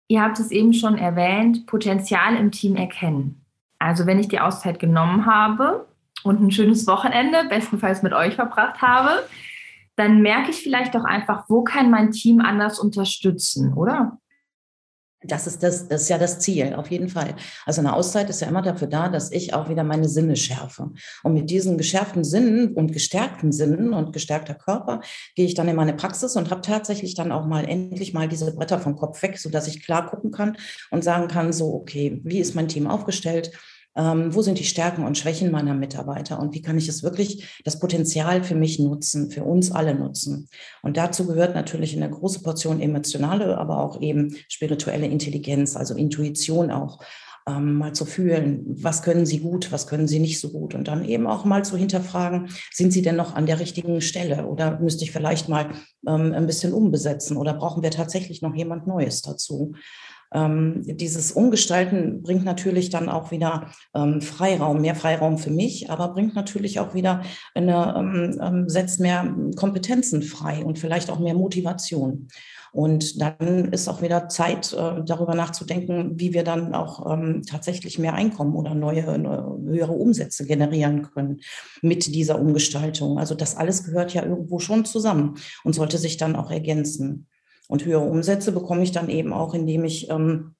Ihr 0.08 0.22
habt 0.22 0.38
es 0.38 0.50
eben 0.50 0.74
schon 0.74 0.98
erwähnt, 0.98 1.66
Potenzial 1.66 2.36
im 2.36 2.50
Team 2.50 2.76
erkennen. 2.76 3.44
Also 3.78 4.06
wenn 4.06 4.18
ich 4.18 4.28
die 4.28 4.40
Auszeit 4.40 4.78
genommen 4.78 5.26
habe 5.26 5.86
und 6.22 6.40
ein 6.40 6.50
schönes 6.50 6.86
Wochenende, 6.86 7.44
bestenfalls 7.48 8.02
mit 8.02 8.12
euch 8.12 8.34
verbracht 8.34 8.82
habe, 8.82 9.10
dann 9.96 10.22
merke 10.22 10.50
ich 10.50 10.62
vielleicht 10.62 10.96
auch 10.96 11.04
einfach, 11.04 11.44
wo 11.48 11.62
kann 11.62 11.90
mein 11.90 12.10
Team 12.10 12.40
anders 12.40 12.78
unterstützen, 12.78 13.74
oder? 13.74 14.18
Das 15.26 15.46
ist, 15.46 15.62
das, 15.62 15.88
das 15.88 16.02
ist 16.02 16.08
ja 16.08 16.18
das 16.18 16.38
Ziel, 16.38 16.74
auf 16.74 16.90
jeden 16.90 17.08
Fall. 17.08 17.34
Also 17.66 17.80
eine 17.80 17.94
Auszeit 17.94 18.28
ist 18.30 18.40
ja 18.40 18.48
immer 18.48 18.62
dafür 18.62 18.88
da, 18.88 19.08
dass 19.08 19.32
ich 19.32 19.54
auch 19.54 19.68
wieder 19.68 19.84
meine 19.84 20.08
Sinne 20.08 20.36
schärfe. 20.36 20.90
Und 21.22 21.32
mit 21.32 21.50
diesen 21.50 21.78
geschärften 21.78 22.24
Sinnen 22.24 22.74
und 22.74 22.92
gestärkten 22.92 23.52
Sinnen 23.52 23.92
und 23.92 24.12
gestärkter 24.12 24.54
Körper 24.54 25.00
gehe 25.34 25.46
ich 25.46 25.54
dann 25.54 25.68
in 25.68 25.76
meine 25.76 25.94
Praxis 25.94 26.36
und 26.36 26.50
habe 26.50 26.60
tatsächlich 26.60 27.14
dann 27.14 27.32
auch 27.32 27.46
mal 27.46 27.64
endlich 27.68 28.12
mal 28.12 28.28
diese 28.28 28.54
Bretter 28.54 28.78
vom 28.78 28.96
Kopf 28.96 29.22
weg, 29.22 29.38
sodass 29.38 29.68
ich 29.68 29.84
klar 29.84 30.10
gucken 30.10 30.30
kann 30.30 30.56
und 30.90 31.04
sagen 31.04 31.28
kann, 31.28 31.52
so, 31.52 31.74
okay, 31.74 32.20
wie 32.24 32.38
ist 32.38 32.54
mein 32.54 32.68
Team 32.68 32.86
aufgestellt? 32.86 33.52
Ähm, 33.96 34.34
wo 34.34 34.42
sind 34.42 34.58
die 34.58 34.64
Stärken 34.64 35.04
und 35.04 35.16
Schwächen 35.16 35.50
meiner 35.50 35.74
Mitarbeiter 35.74 36.40
und 36.40 36.54
wie 36.54 36.62
kann 36.62 36.76
ich 36.76 36.88
es 36.88 37.02
wirklich, 37.02 37.60
das 37.64 37.78
Potenzial 37.78 38.42
für 38.42 38.56
mich 38.56 38.78
nutzen, 38.78 39.30
für 39.30 39.44
uns 39.44 39.70
alle 39.70 39.94
nutzen. 39.94 40.48
Und 40.82 40.96
dazu 40.96 41.26
gehört 41.26 41.54
natürlich 41.54 41.96
eine 41.96 42.10
große 42.10 42.42
Portion 42.42 42.80
emotionale, 42.80 43.56
aber 43.56 43.78
auch 43.78 44.00
eben 44.00 44.34
spirituelle 44.48 45.06
Intelligenz, 45.06 45.76
also 45.76 45.94
Intuition 45.94 46.70
auch. 46.70 46.98
Ähm, 47.46 47.74
mal 47.74 47.92
zu 47.92 48.06
fühlen, 48.06 48.64
was 48.66 49.02
können 49.02 49.26
Sie 49.26 49.40
gut, 49.40 49.70
was 49.70 49.86
können 49.86 50.08
Sie 50.08 50.18
nicht 50.18 50.40
so 50.40 50.50
gut 50.50 50.74
und 50.74 50.88
dann 50.88 51.04
eben 51.04 51.26
auch 51.26 51.44
mal 51.44 51.62
zu 51.62 51.76
hinterfragen, 51.76 52.48
sind 52.72 52.90
Sie 52.90 53.02
denn 53.02 53.16
noch 53.16 53.34
an 53.34 53.44
der 53.44 53.60
richtigen 53.60 54.00
Stelle 54.00 54.46
oder 54.46 54.80
müsste 54.80 55.04
ich 55.04 55.12
vielleicht 55.12 55.50
mal 55.50 55.66
ähm, 56.08 56.32
ein 56.32 56.46
bisschen 56.46 56.72
umbesetzen 56.72 57.36
oder 57.36 57.52
brauchen 57.52 57.82
wir 57.82 57.90
tatsächlich 57.90 58.40
noch 58.40 58.54
jemand 58.54 58.86
Neues 58.86 59.20
dazu? 59.20 59.74
Ähm, 60.34 60.82
dieses 60.84 61.32
Umgestalten 61.32 62.22
bringt 62.22 62.44
natürlich 62.44 62.90
dann 62.90 63.08
auch 63.08 63.30
wieder 63.30 63.68
ähm, 63.94 64.20
Freiraum, 64.20 64.80
mehr 64.80 64.94
Freiraum 64.94 65.38
für 65.38 65.50
mich, 65.50 65.90
aber 65.90 66.08
bringt 66.08 66.34
natürlich 66.34 66.80
auch 66.80 66.94
wieder 66.94 67.22
eine, 67.54 67.94
ähm, 67.96 68.38
ähm 68.42 68.68
setzt 68.68 69.00
mehr 69.00 69.34
Kompetenzen 69.56 70.22
frei 70.22 70.64
und 70.64 70.78
vielleicht 70.78 71.10
auch 71.10 71.20
mehr 71.20 71.34
Motivation. 71.34 72.28
Und 72.74 73.20
dann 73.20 73.72
ist 73.72 73.86
auch 73.86 74.02
wieder 74.02 74.28
Zeit, 74.28 74.72
äh, 74.72 75.04
darüber 75.04 75.36
nachzudenken, 75.36 76.18
wie 76.18 76.34
wir 76.34 76.42
dann 76.42 76.74
auch 76.74 77.08
ähm, 77.08 77.42
tatsächlich 77.48 78.00
mehr 78.00 78.14
Einkommen 78.14 78.56
oder 78.56 78.74
neue, 78.74 79.16
neue, 79.16 79.60
höhere 79.64 79.92
Umsätze 79.92 80.44
generieren 80.44 81.02
können 81.02 81.40
mit 81.82 82.12
dieser 82.12 82.40
Umgestaltung. 82.40 83.16
Also 83.16 83.36
das 83.36 83.56
alles 83.56 83.84
gehört 83.84 84.12
ja 84.12 84.24
irgendwo 84.24 84.58
schon 84.58 84.84
zusammen 84.84 85.36
und 85.62 85.74
sollte 85.74 85.98
sich 85.98 86.16
dann 86.16 86.34
auch 86.34 86.50
ergänzen. 86.50 87.28
Und 87.68 87.84
höhere 87.84 88.04
Umsätze 88.04 88.52
bekomme 88.52 88.82
ich 88.82 88.92
dann 88.92 89.08
eben 89.08 89.32
auch, 89.32 89.54
indem 89.54 89.84
ich 89.84 90.10
ähm, 90.10 90.54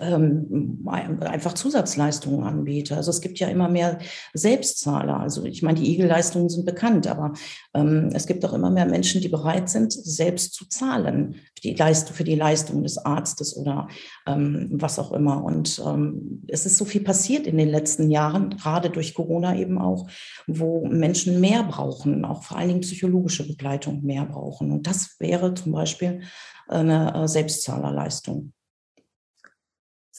ähm, 0.00 0.86
einfach 0.86 1.54
Zusatzleistungen 1.54 2.44
anbiete. 2.44 2.96
Also 2.96 3.10
es 3.10 3.20
gibt 3.20 3.38
ja 3.38 3.48
immer 3.48 3.68
mehr 3.68 3.98
Selbstzahler. 4.34 5.20
Also 5.20 5.44
ich 5.44 5.62
meine, 5.62 5.80
die 5.80 5.92
Igel-Leistungen 5.92 6.48
sind 6.48 6.66
bekannt, 6.66 7.06
aber 7.06 7.32
ähm, 7.74 8.10
es 8.12 8.26
gibt 8.26 8.44
auch 8.44 8.52
immer 8.52 8.70
mehr 8.70 8.86
Menschen, 8.86 9.20
die 9.20 9.28
bereit 9.28 9.68
sind, 9.68 9.92
selbst 9.92 10.54
zu 10.54 10.68
zahlen 10.68 11.36
für 11.54 11.62
die, 11.62 11.74
Leistung, 11.74 12.14
für 12.14 12.24
die 12.24 12.34
Leistung 12.34 12.82
des 12.82 12.98
Arztes 12.98 13.56
oder 13.56 13.88
ähm, 14.26 14.68
was 14.72 14.98
auch 14.98 15.12
immer. 15.12 15.42
Und 15.44 15.82
ähm, 15.86 16.42
es 16.48 16.66
ist 16.66 16.76
so 16.76 16.84
viel 16.84 17.02
passiert 17.02 17.46
in 17.46 17.58
den 17.58 17.68
letzten 17.68 18.10
Jahren, 18.10 18.50
gerade 18.50 18.90
durch 18.90 19.14
Corona 19.14 19.56
eben 19.56 19.78
auch, 19.78 20.08
wo 20.46 20.86
Menschen 20.86 21.40
mehr 21.40 21.62
brauchen, 21.64 22.24
auch 22.24 22.42
vor 22.42 22.58
allen 22.58 22.68
Dingen 22.68 22.80
psychologische 22.80 23.46
Begleitung 23.46 24.02
mehr 24.02 24.24
brauchen. 24.24 24.70
Und 24.70 24.86
das 24.86 25.16
wäre 25.18 25.54
zum 25.54 25.72
Beispiel 25.72 26.22
eine 26.68 27.14
äh, 27.14 27.28
Selbstzahlerleistung 27.28 28.52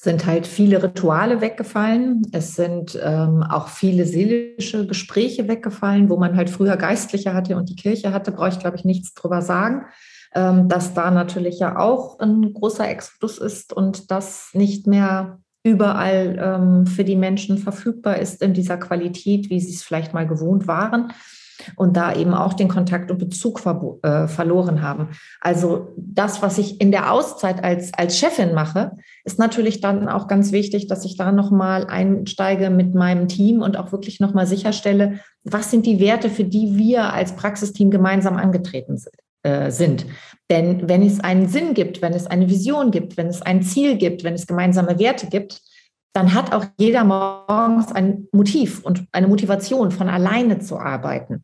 sind 0.04 0.26
halt 0.26 0.48
viele 0.48 0.82
Rituale 0.82 1.42
weggefallen. 1.42 2.24
Es 2.32 2.56
sind 2.56 3.00
ähm, 3.04 3.44
auch 3.44 3.68
viele 3.68 4.06
seelische 4.06 4.88
Gespräche 4.88 5.48
weggefallen, 5.48 6.10
wo 6.10 6.18
man 6.18 6.36
halt 6.36 6.50
früher 6.50 6.76
Geistliche 6.76 7.36
hatte 7.36 7.56
und 7.56 7.70
die 7.70 7.76
Kirche 7.76 8.12
hatte, 8.12 8.32
brauche 8.32 8.50
ich, 8.50 8.58
glaube 8.58 8.78
ich, 8.78 8.84
nichts 8.84 9.14
drüber 9.14 9.44
sagen. 9.44 9.86
Ähm, 10.34 10.68
dass 10.68 10.96
da 10.96 11.12
natürlich 11.12 11.60
ja 11.60 11.78
auch 11.78 12.20
ein 12.20 12.52
großer 12.52 12.90
Exodus 12.90 13.38
ist 13.38 13.74
und 13.74 14.10
das 14.10 14.50
nicht 14.54 14.88
mehr 14.88 15.40
überall 15.62 16.36
ähm, 16.42 16.88
für 16.88 17.04
die 17.04 17.16
Menschen 17.18 17.60
verfügbar 17.60 18.18
ist 18.18 18.42
in 18.42 18.56
dieser 18.56 18.78
Qualität, 18.78 19.52
wie 19.52 19.60
sie 19.60 19.76
es 19.76 19.84
vielleicht 19.84 20.16
mal 20.16 20.26
gewohnt 20.26 20.68
waren 20.68 21.14
und 21.76 21.98
da 21.98 22.14
eben 22.14 22.34
auch 22.34 22.54
den 22.54 22.68
Kontakt 22.68 23.12
und 23.12 23.18
Bezug 23.18 23.62
äh, 24.04 24.28
verloren 24.28 24.82
haben. 24.82 25.10
Also 25.40 25.90
das, 25.98 26.42
was 26.42 26.58
ich 26.58 26.82
in 26.82 26.92
der 26.92 27.12
Auszeit 27.12 27.64
als, 27.64 27.94
als 27.94 28.18
Chefin 28.18 28.54
mache, 28.54 28.92
ist 29.24 29.40
natürlich 29.40 29.82
dann 29.82 30.08
auch 30.10 30.28
ganz 30.28 30.52
wichtig, 30.52 30.88
dass 30.88 31.06
ich 31.06 31.18
da 31.18 31.32
nochmal 31.32 31.88
einsteige 31.88 32.70
mit 32.70 32.96
meinem 32.96 33.28
Team 33.28 33.62
und 33.62 33.78
auch 33.78 33.92
wirklich 33.92 34.20
nochmal 34.20 34.48
sicherstelle, 34.48 35.20
was 35.44 35.72
sind 35.72 35.86
die 35.86 36.00
Werte, 36.00 36.30
für 36.30 36.44
die 36.44 36.78
wir 36.78 37.14
als 37.14 37.36
Praxisteam 37.36 37.92
gemeinsam 37.92 38.38
angetreten 38.38 38.98
sind. 38.98 39.16
Äh, 39.44 39.72
sind. 39.72 40.06
Denn 40.52 40.88
wenn 40.88 41.02
es 41.02 41.20
einen 41.20 41.48
Sinn 41.48 41.74
gibt, 41.74 42.04
wenn 42.04 42.14
es 42.14 42.28
eine 42.28 42.48
Vision 42.48 42.92
gibt, 42.92 43.18
wenn 43.18 43.26
es 43.26 43.42
ein 43.42 43.64
Ziel 43.64 43.98
gibt, 43.98 44.24
wenn 44.24 44.36
es 44.36 44.46
gemeinsame 44.46 45.00
Werte 45.00 45.26
gibt, 45.28 45.62
dann 46.14 46.34
hat 46.34 46.54
auch 46.54 46.66
jeder 46.78 47.04
morgens 47.04 47.92
ein 47.92 48.28
Motiv 48.32 48.84
und 48.84 49.06
eine 49.12 49.28
Motivation, 49.28 49.92
von 49.92 50.10
alleine 50.10 50.60
zu 50.60 50.78
arbeiten. 50.78 51.44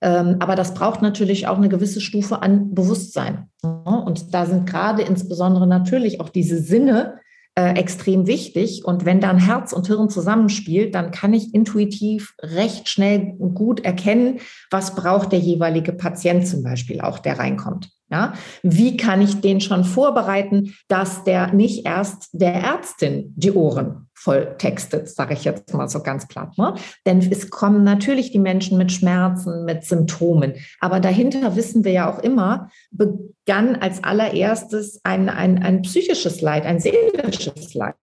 Ähm, 0.00 0.36
aber 0.38 0.54
das 0.54 0.74
braucht 0.74 1.02
natürlich 1.02 1.46
auch 1.48 1.56
eine 1.56 1.68
gewisse 1.68 2.00
Stufe 2.00 2.42
an 2.42 2.74
Bewusstsein. 2.74 3.48
Und 3.62 4.32
da 4.32 4.46
sind 4.46 4.66
gerade 4.68 5.02
insbesondere 5.02 5.66
natürlich 5.66 6.20
auch 6.20 6.28
diese 6.28 6.58
Sinne 6.58 7.18
äh, 7.58 7.72
extrem 7.72 8.28
wichtig. 8.28 8.84
Und 8.84 9.04
wenn 9.04 9.20
dann 9.20 9.38
Herz 9.38 9.72
und 9.72 9.88
Hirn 9.88 10.08
zusammenspielt, 10.08 10.94
dann 10.94 11.10
kann 11.10 11.34
ich 11.34 11.54
intuitiv 11.54 12.34
recht 12.40 12.88
schnell 12.88 13.34
gut 13.54 13.84
erkennen, 13.84 14.38
was 14.70 14.94
braucht 14.94 15.32
der 15.32 15.40
jeweilige 15.40 15.92
Patient 15.92 16.46
zum 16.46 16.62
Beispiel 16.62 17.00
auch, 17.00 17.18
der 17.18 17.38
reinkommt. 17.38 17.90
Ja, 18.10 18.32
wie 18.62 18.96
kann 18.96 19.20
ich 19.20 19.42
den 19.42 19.60
schon 19.60 19.84
vorbereiten, 19.84 20.74
dass 20.86 21.24
der 21.24 21.52
nicht 21.52 21.84
erst 21.84 22.30
der 22.32 22.54
Ärztin 22.54 23.34
die 23.36 23.52
Ohren 23.52 24.07
voll 24.20 24.56
textet, 24.58 25.08
sage 25.08 25.34
ich 25.34 25.44
jetzt 25.44 25.72
mal 25.74 25.88
so 25.88 26.02
ganz 26.02 26.26
platt. 26.26 26.58
Ne? 26.58 26.74
Denn 27.06 27.20
es 27.30 27.50
kommen 27.50 27.84
natürlich 27.84 28.32
die 28.32 28.40
Menschen 28.40 28.76
mit 28.76 28.90
Schmerzen, 28.90 29.64
mit 29.64 29.84
Symptomen. 29.84 30.54
Aber 30.80 30.98
dahinter 30.98 31.54
wissen 31.54 31.84
wir 31.84 31.92
ja 31.92 32.12
auch 32.12 32.18
immer, 32.18 32.68
begann 32.90 33.76
als 33.76 34.02
allererstes 34.02 35.00
ein, 35.04 35.28
ein, 35.28 35.62
ein 35.62 35.82
psychisches 35.82 36.40
Leid, 36.40 36.66
ein 36.66 36.80
seelisches 36.80 37.74
Leid. 37.74 37.94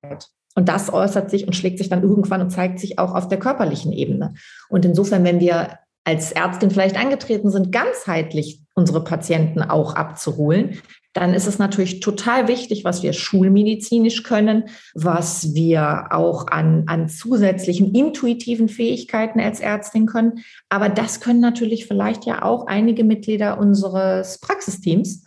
Und 0.56 0.70
das 0.70 0.92
äußert 0.92 1.30
sich 1.30 1.46
und 1.46 1.56
schlägt 1.56 1.80
sich 1.80 1.90
dann 1.90 2.02
irgendwann 2.02 2.42
und 2.42 2.50
zeigt 2.50 2.80
sich 2.80 2.98
auch 2.98 3.14
auf 3.14 3.28
der 3.28 3.40
körperlichen 3.40 3.92
Ebene. 3.92 4.36
Und 4.70 4.86
insofern, 4.86 5.26
wenn 5.26 5.42
wir 5.42 5.80
als 6.06 6.32
Ärztin 6.32 6.72
vielleicht 6.72 6.98
angetreten 6.98 7.52
sind, 7.52 7.74
ganzheitlich 7.74 8.62
unsere 8.74 9.04
Patienten 9.04 9.62
auch 9.62 9.96
abzuholen, 9.96 10.80
dann 11.16 11.34
ist 11.34 11.48
es 11.48 11.58
natürlich 11.58 12.02
total 12.02 12.50
wichtig, 12.50 12.84
was 12.84 13.02
wir 13.02 13.14
schulmedizinisch 13.14 14.24
können, 14.24 14.66
was 14.94 15.54
wir 15.54 16.08
auch 16.12 16.48
an, 16.48 16.84
an 16.88 17.08
zusätzlichen 17.08 17.96
intuitiven 17.96 18.68
Fähigkeiten 18.68 19.40
als 19.40 19.62
Ärztin 19.62 20.08
können. 20.08 20.44
Aber 20.68 20.90
das 20.90 21.22
können 21.22 21.40
natürlich 21.40 21.88
vielleicht 21.88 22.26
ja 22.26 22.44
auch 22.44 22.68
einige 22.68 23.06
Mitglieder 23.06 23.58
unseres 23.58 24.40
Praxisteams 24.40 25.24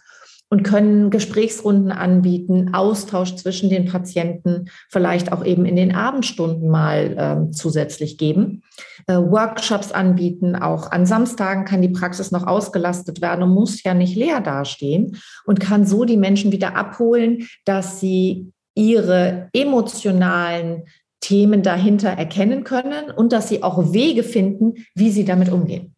und 0.50 0.62
können 0.62 1.10
Gesprächsrunden 1.10 1.92
anbieten, 1.92 2.74
Austausch 2.74 3.36
zwischen 3.36 3.68
den 3.68 3.86
Patienten, 3.86 4.70
vielleicht 4.88 5.32
auch 5.32 5.44
eben 5.44 5.66
in 5.66 5.76
den 5.76 5.94
Abendstunden 5.94 6.70
mal 6.70 7.48
äh, 7.48 7.52
zusätzlich 7.52 8.16
geben, 8.16 8.62
äh, 9.06 9.16
Workshops 9.16 9.92
anbieten. 9.92 10.56
Auch 10.56 10.90
an 10.90 11.04
Samstagen 11.04 11.64
kann 11.64 11.82
die 11.82 11.90
Praxis 11.90 12.30
noch 12.30 12.46
ausgelastet 12.46 13.20
werden 13.20 13.42
und 13.42 13.50
muss 13.50 13.82
ja 13.82 13.92
nicht 13.92 14.16
leer 14.16 14.40
dastehen 14.40 15.18
und 15.44 15.60
kann 15.60 15.86
so 15.86 16.04
die 16.04 16.16
Menschen 16.16 16.50
wieder 16.50 16.76
abholen, 16.76 17.46
dass 17.64 18.00
sie 18.00 18.52
ihre 18.74 19.50
emotionalen 19.52 20.84
Themen 21.20 21.62
dahinter 21.62 22.10
erkennen 22.10 22.64
können 22.64 23.10
und 23.10 23.32
dass 23.32 23.48
sie 23.48 23.62
auch 23.62 23.92
Wege 23.92 24.22
finden, 24.22 24.86
wie 24.94 25.10
sie 25.10 25.24
damit 25.24 25.50
umgehen. 25.50 25.94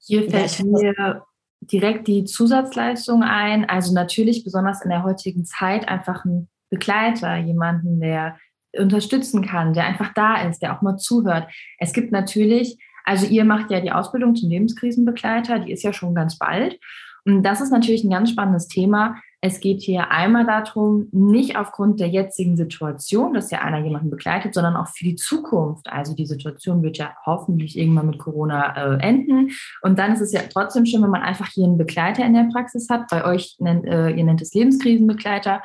Hier 0.00 0.28
fällt 0.28 0.64
mir 0.64 1.22
direkt 1.60 2.08
die 2.08 2.24
Zusatzleistung 2.24 3.22
ein. 3.22 3.68
Also 3.68 3.94
natürlich 3.94 4.44
besonders 4.44 4.82
in 4.82 4.90
der 4.90 5.04
heutigen 5.04 5.44
Zeit 5.44 5.88
einfach 5.88 6.24
ein 6.24 6.48
Begleiter, 6.70 7.36
jemanden, 7.36 8.00
der 8.00 8.36
unterstützen 8.78 9.44
kann, 9.44 9.74
der 9.74 9.86
einfach 9.86 10.12
da 10.14 10.42
ist, 10.42 10.60
der 10.60 10.76
auch 10.76 10.82
mal 10.82 10.96
zuhört. 10.96 11.48
Es 11.78 11.92
gibt 11.92 12.12
natürlich, 12.12 12.78
also 13.04 13.26
ihr 13.26 13.44
macht 13.44 13.70
ja 13.70 13.80
die 13.80 13.92
Ausbildung 13.92 14.36
zum 14.36 14.48
Lebenskrisenbegleiter, 14.48 15.58
die 15.60 15.72
ist 15.72 15.82
ja 15.82 15.92
schon 15.92 16.14
ganz 16.14 16.38
bald. 16.38 16.78
Und 17.24 17.42
das 17.42 17.60
ist 17.60 17.72
natürlich 17.72 18.04
ein 18.04 18.10
ganz 18.10 18.30
spannendes 18.30 18.68
Thema. 18.68 19.16
Es 19.42 19.60
geht 19.60 19.80
hier 19.80 20.10
einmal 20.10 20.44
darum, 20.44 21.08
nicht 21.12 21.56
aufgrund 21.56 21.98
der 21.98 22.08
jetzigen 22.08 22.58
Situation, 22.58 23.32
dass 23.32 23.50
ja 23.50 23.60
einer 23.60 23.78
jemanden 23.78 24.10
begleitet, 24.10 24.52
sondern 24.52 24.76
auch 24.76 24.88
für 24.88 25.04
die 25.04 25.16
Zukunft. 25.16 25.90
Also 25.90 26.14
die 26.14 26.26
Situation 26.26 26.82
wird 26.82 26.98
ja 26.98 27.14
hoffentlich 27.24 27.78
irgendwann 27.78 28.08
mit 28.08 28.18
Corona 28.18 28.76
äh, 28.76 29.02
enden. 29.02 29.50
Und 29.80 29.98
dann 29.98 30.12
ist 30.12 30.20
es 30.20 30.32
ja 30.32 30.42
trotzdem 30.52 30.84
schön, 30.84 31.02
wenn 31.02 31.10
man 31.10 31.22
einfach 31.22 31.48
hier 31.48 31.64
einen 31.64 31.78
Begleiter 31.78 32.24
in 32.24 32.34
der 32.34 32.48
Praxis 32.52 32.90
hat. 32.90 33.08
Bei 33.08 33.24
euch 33.24 33.56
nennt, 33.60 33.86
äh, 33.86 34.10
ihr 34.10 34.24
nennt 34.24 34.42
es 34.42 34.52
Lebenskrisenbegleiter 34.52 35.62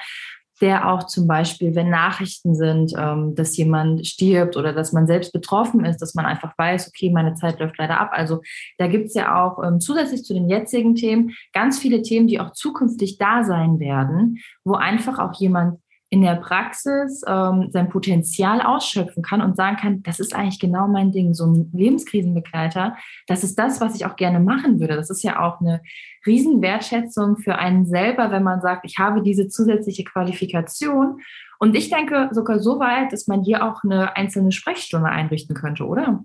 der 0.61 0.89
auch 0.89 1.03
zum 1.03 1.27
Beispiel, 1.27 1.75
wenn 1.75 1.89
Nachrichten 1.89 2.55
sind, 2.55 2.93
ähm, 2.97 3.35
dass 3.35 3.57
jemand 3.57 4.07
stirbt 4.07 4.55
oder 4.55 4.73
dass 4.73 4.93
man 4.93 5.05
selbst 5.07 5.33
betroffen 5.33 5.83
ist, 5.83 6.01
dass 6.01 6.15
man 6.15 6.25
einfach 6.25 6.57
weiß, 6.57 6.87
okay, 6.87 7.09
meine 7.09 7.33
Zeit 7.33 7.59
läuft 7.59 7.77
leider 7.77 7.99
ab. 7.99 8.11
Also 8.13 8.41
da 8.77 8.87
gibt 8.87 9.07
es 9.07 9.13
ja 9.13 9.43
auch 9.43 9.61
ähm, 9.63 9.79
zusätzlich 9.79 10.23
zu 10.23 10.33
den 10.33 10.49
jetzigen 10.49 10.95
Themen 10.95 11.35
ganz 11.53 11.79
viele 11.79 12.01
Themen, 12.01 12.27
die 12.27 12.39
auch 12.39 12.51
zukünftig 12.51 13.17
da 13.17 13.43
sein 13.43 13.79
werden, 13.79 14.39
wo 14.63 14.75
einfach 14.75 15.19
auch 15.19 15.33
jemand 15.39 15.79
in 16.09 16.21
der 16.21 16.35
Praxis 16.35 17.23
ähm, 17.27 17.69
sein 17.71 17.89
Potenzial 17.89 18.61
ausschöpfen 18.61 19.23
kann 19.23 19.41
und 19.41 19.55
sagen 19.55 19.77
kann, 19.77 20.03
das 20.03 20.19
ist 20.19 20.35
eigentlich 20.35 20.59
genau 20.59 20.87
mein 20.87 21.11
Ding, 21.11 21.33
so 21.33 21.45
ein 21.45 21.71
Lebenskrisenbegleiter, 21.73 22.95
das 23.27 23.43
ist 23.43 23.57
das, 23.57 23.81
was 23.81 23.95
ich 23.95 24.05
auch 24.05 24.15
gerne 24.15 24.39
machen 24.39 24.79
würde. 24.79 24.95
Das 24.95 25.09
ist 25.09 25.23
ja 25.23 25.39
auch 25.41 25.61
eine 25.61 25.81
Riesenwertschätzung 26.25 27.37
für 27.37 27.55
einen 27.55 27.85
selber, 27.85 28.31
wenn 28.31 28.43
man 28.43 28.61
sagt, 28.61 28.85
ich 28.85 28.99
habe 28.99 29.21
diese 29.21 29.47
zusätzliche 29.47 30.03
Qualifikation. 30.03 31.19
Und 31.59 31.75
ich 31.75 31.89
denke 31.89 32.29
sogar 32.31 32.59
so 32.59 32.79
weit, 32.79 33.11
dass 33.11 33.27
man 33.27 33.41
hier 33.41 33.65
auch 33.65 33.83
eine 33.83 34.15
einzelne 34.15 34.51
Sprechstunde 34.51 35.09
einrichten 35.09 35.55
könnte, 35.55 35.85
oder? 35.85 36.23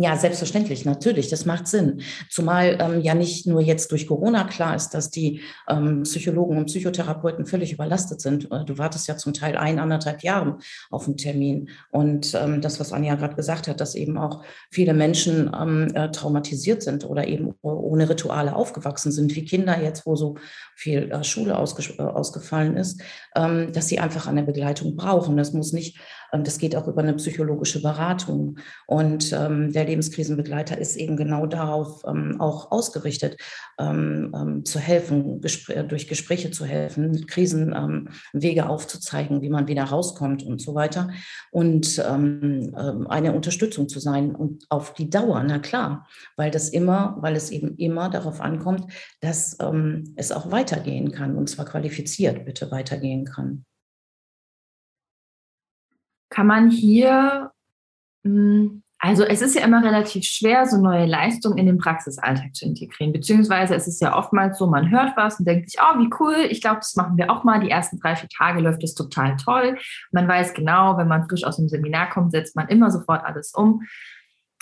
Ja, 0.00 0.16
selbstverständlich, 0.16 0.84
natürlich, 0.84 1.28
das 1.28 1.44
macht 1.44 1.66
Sinn. 1.66 2.02
Zumal 2.30 2.78
ähm, 2.80 3.00
ja 3.00 3.14
nicht 3.14 3.48
nur 3.48 3.60
jetzt 3.60 3.90
durch 3.90 4.06
Corona 4.06 4.44
klar 4.44 4.76
ist, 4.76 4.90
dass 4.90 5.10
die 5.10 5.40
ähm, 5.68 6.04
Psychologen 6.04 6.56
und 6.56 6.66
Psychotherapeuten 6.66 7.46
völlig 7.46 7.72
überlastet 7.72 8.20
sind. 8.20 8.44
Äh, 8.52 8.64
du 8.64 8.78
wartest 8.78 9.08
ja 9.08 9.16
zum 9.16 9.34
Teil 9.34 9.56
ein, 9.56 9.80
anderthalb 9.80 10.22
Jahre 10.22 10.58
auf 10.90 11.06
einen 11.06 11.16
Termin. 11.16 11.70
Und 11.90 12.32
ähm, 12.34 12.60
das, 12.60 12.78
was 12.78 12.92
Anja 12.92 13.16
gerade 13.16 13.34
gesagt 13.34 13.66
hat, 13.66 13.80
dass 13.80 13.96
eben 13.96 14.18
auch 14.18 14.44
viele 14.70 14.94
Menschen 14.94 15.50
ähm, 15.58 15.88
äh, 15.94 16.12
traumatisiert 16.12 16.84
sind 16.84 17.04
oder 17.04 17.26
eben 17.26 17.54
ohne 17.62 18.08
Rituale 18.08 18.54
aufgewachsen 18.54 19.10
sind, 19.10 19.34
wie 19.34 19.46
Kinder 19.46 19.82
jetzt, 19.82 20.06
wo 20.06 20.14
so 20.14 20.36
viel 20.76 21.10
äh, 21.10 21.24
Schule 21.24 21.58
ausge 21.58 21.82
äh, 21.98 22.02
ausgefallen 22.02 22.76
ist, 22.76 23.02
ähm, 23.34 23.72
dass 23.72 23.88
sie 23.88 23.98
einfach 23.98 24.28
eine 24.28 24.44
Begleitung 24.44 24.94
brauchen. 24.94 25.36
Das 25.36 25.52
muss 25.52 25.72
nicht 25.72 25.98
das 26.32 26.58
geht 26.58 26.76
auch 26.76 26.86
über 26.86 27.02
eine 27.02 27.14
psychologische 27.14 27.80
Beratung. 27.80 28.58
Und 28.86 29.32
ähm, 29.32 29.72
der 29.72 29.84
Lebenskrisenbegleiter 29.84 30.78
ist 30.78 30.96
eben 30.96 31.16
genau 31.16 31.46
darauf 31.46 32.02
ähm, 32.06 32.40
auch 32.40 32.70
ausgerichtet, 32.70 33.36
ähm, 33.78 34.34
ähm 34.34 34.64
zu 34.64 34.78
helfen, 34.78 35.40
gespr 35.40 35.82
durch 35.84 36.08
Gespräche 36.08 36.50
zu 36.50 36.64
helfen, 36.64 37.26
Krisenwege 37.26 38.60
ähm, 38.60 38.66
aufzuzeigen, 38.66 39.40
wie 39.40 39.48
man 39.48 39.68
wieder 39.68 39.84
rauskommt 39.84 40.42
und 40.42 40.60
so 40.60 40.74
weiter. 40.74 41.10
Und 41.50 41.98
eine 41.98 43.32
Unterstützung 43.32 43.88
zu 43.88 44.00
sein 44.00 44.34
und 44.34 44.64
auf 44.68 44.94
die 44.94 45.08
Dauer, 45.08 45.42
na 45.46 45.58
klar, 45.58 46.06
weil 46.36 46.50
das 46.50 46.68
immer, 46.68 47.16
weil 47.20 47.36
es 47.36 47.50
eben 47.50 47.76
immer 47.76 48.10
darauf 48.10 48.40
ankommt, 48.40 48.92
dass 49.20 49.56
es 50.16 50.32
auch 50.32 50.50
weitergehen 50.50 51.12
kann 51.12 51.36
und 51.36 51.48
zwar 51.48 51.64
qualifiziert 51.64 52.44
bitte 52.44 52.70
weitergehen 52.70 53.24
kann 53.24 53.64
kann 56.30 56.46
man 56.46 56.70
hier, 56.70 57.50
hm, 58.24 58.82
also 59.00 59.22
es 59.22 59.42
ist 59.42 59.54
ja 59.54 59.62
immer 59.62 59.82
relativ 59.84 60.24
schwer, 60.24 60.66
so 60.66 60.76
neue 60.76 61.06
Leistungen 61.06 61.56
in 61.56 61.66
den 61.66 61.78
Praxisalltag 61.78 62.54
zu 62.54 62.64
integrieren. 62.64 63.12
Beziehungsweise 63.12 63.76
es 63.76 63.86
ist 63.86 64.02
ja 64.02 64.16
oftmals 64.16 64.58
so, 64.58 64.66
man 64.66 64.90
hört 64.90 65.16
was 65.16 65.38
und 65.38 65.46
denkt 65.46 65.70
sich, 65.70 65.80
oh, 65.80 65.98
wie 66.00 66.10
cool, 66.18 66.34
ich 66.50 66.60
glaube, 66.60 66.78
das 66.78 66.96
machen 66.96 67.16
wir 67.16 67.30
auch 67.30 67.44
mal. 67.44 67.60
Die 67.60 67.70
ersten 67.70 68.00
drei, 68.00 68.16
vier 68.16 68.28
Tage 68.28 68.60
läuft 68.60 68.82
es 68.82 68.94
total 68.94 69.36
toll. 69.36 69.78
Man 70.10 70.26
weiß 70.26 70.52
genau, 70.52 70.98
wenn 70.98 71.06
man 71.06 71.28
frisch 71.28 71.44
aus 71.44 71.56
dem 71.56 71.68
Seminar 71.68 72.10
kommt, 72.10 72.32
setzt 72.32 72.56
man 72.56 72.68
immer 72.68 72.90
sofort 72.90 73.24
alles 73.24 73.54
um. 73.54 73.82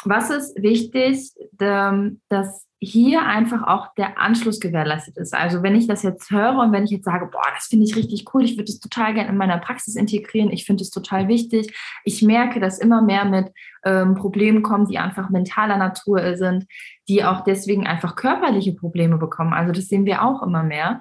Was 0.05 0.31
ist 0.31 0.63
wichtig, 0.63 1.33
dass 1.59 2.67
hier 2.79 3.25
einfach 3.25 3.67
auch 3.67 3.95
der 3.95 4.19
Anschluss 4.19 4.61
gewährleistet 4.61 5.17
ist. 5.17 5.35
Also 5.35 5.63
wenn 5.63 5.75
ich 5.75 5.87
das 5.87 6.03
jetzt 6.03 6.31
höre 6.31 6.59
und 6.59 6.73
wenn 6.73 6.85
ich 6.85 6.91
jetzt 6.91 7.07
sage, 7.07 7.27
boah, 7.27 7.43
das 7.55 7.67
finde 7.67 7.87
ich 7.87 7.97
richtig 7.97 8.27
cool, 8.35 8.45
ich 8.45 8.53
würde 8.53 8.67
das 8.67 8.81
total 8.81 9.15
gerne 9.15 9.31
in 9.31 9.39
meiner 9.39 9.59
Praxis 9.59 9.97
integrieren, 9.97 10.53
ich 10.53 10.67
finde 10.67 10.83
es 10.83 10.91
total 10.91 11.27
wichtig. 11.27 11.75
Ich 12.05 12.21
merke, 12.23 12.61
dass 12.61 12.79
immer 12.79 13.01
mehr 13.01 13.25
mit 13.25 13.51
ähm, 13.85 14.15
Problemen 14.15 14.63
kommen, 14.63 14.87
die 14.87 14.99
einfach 14.99 15.31
mentaler 15.31 15.79
Natur 15.79 16.37
sind, 16.37 16.67
die 17.09 17.25
auch 17.25 17.45
deswegen 17.45 17.87
einfach 17.87 18.15
körperliche 18.15 18.75
Probleme 18.75 19.17
bekommen. 19.17 19.55
Also 19.55 19.73
das 19.73 19.89
sehen 19.89 20.05
wir 20.05 20.23
auch 20.23 20.43
immer 20.43 20.63
mehr. 20.63 21.01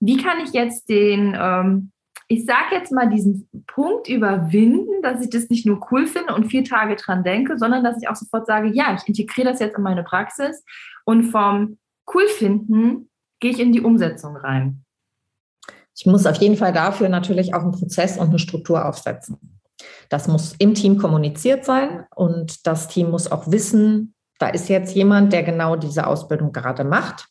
Wie 0.00 0.18
kann 0.18 0.40
ich 0.44 0.52
jetzt 0.52 0.90
den 0.90 1.34
ähm, 1.38 1.92
ich 2.28 2.44
sage 2.44 2.74
jetzt 2.74 2.90
mal, 2.90 3.08
diesen 3.08 3.48
Punkt 3.66 4.08
überwinden, 4.08 5.02
dass 5.02 5.22
ich 5.22 5.30
das 5.30 5.48
nicht 5.48 5.64
nur 5.64 5.80
cool 5.90 6.06
finde 6.06 6.34
und 6.34 6.46
vier 6.46 6.64
Tage 6.64 6.96
dran 6.96 7.22
denke, 7.22 7.56
sondern 7.56 7.84
dass 7.84 8.02
ich 8.02 8.08
auch 8.08 8.16
sofort 8.16 8.46
sage, 8.46 8.68
ja, 8.68 8.96
ich 8.96 9.06
integriere 9.06 9.50
das 9.50 9.60
jetzt 9.60 9.76
in 9.76 9.82
meine 9.82 10.02
Praxis 10.02 10.64
und 11.04 11.24
vom 11.24 11.78
cool 12.12 12.26
finden 12.28 13.10
gehe 13.38 13.52
ich 13.52 13.60
in 13.60 13.72
die 13.72 13.80
Umsetzung 13.80 14.36
rein. 14.36 14.84
Ich 15.96 16.06
muss 16.06 16.26
auf 16.26 16.36
jeden 16.36 16.56
Fall 16.56 16.72
dafür 16.72 17.08
natürlich 17.08 17.54
auch 17.54 17.62
einen 17.62 17.72
Prozess 17.72 18.18
und 18.18 18.28
eine 18.28 18.38
Struktur 18.38 18.84
aufsetzen. 18.84 19.60
Das 20.08 20.26
muss 20.26 20.54
im 20.58 20.74
Team 20.74 20.98
kommuniziert 20.98 21.64
sein 21.64 22.04
und 22.14 22.66
das 22.66 22.88
Team 22.88 23.10
muss 23.10 23.30
auch 23.30 23.50
wissen, 23.50 24.14
da 24.38 24.48
ist 24.48 24.68
jetzt 24.68 24.94
jemand, 24.94 25.32
der 25.32 25.42
genau 25.42 25.76
diese 25.76 26.06
Ausbildung 26.06 26.52
gerade 26.52 26.84
macht 26.84 27.28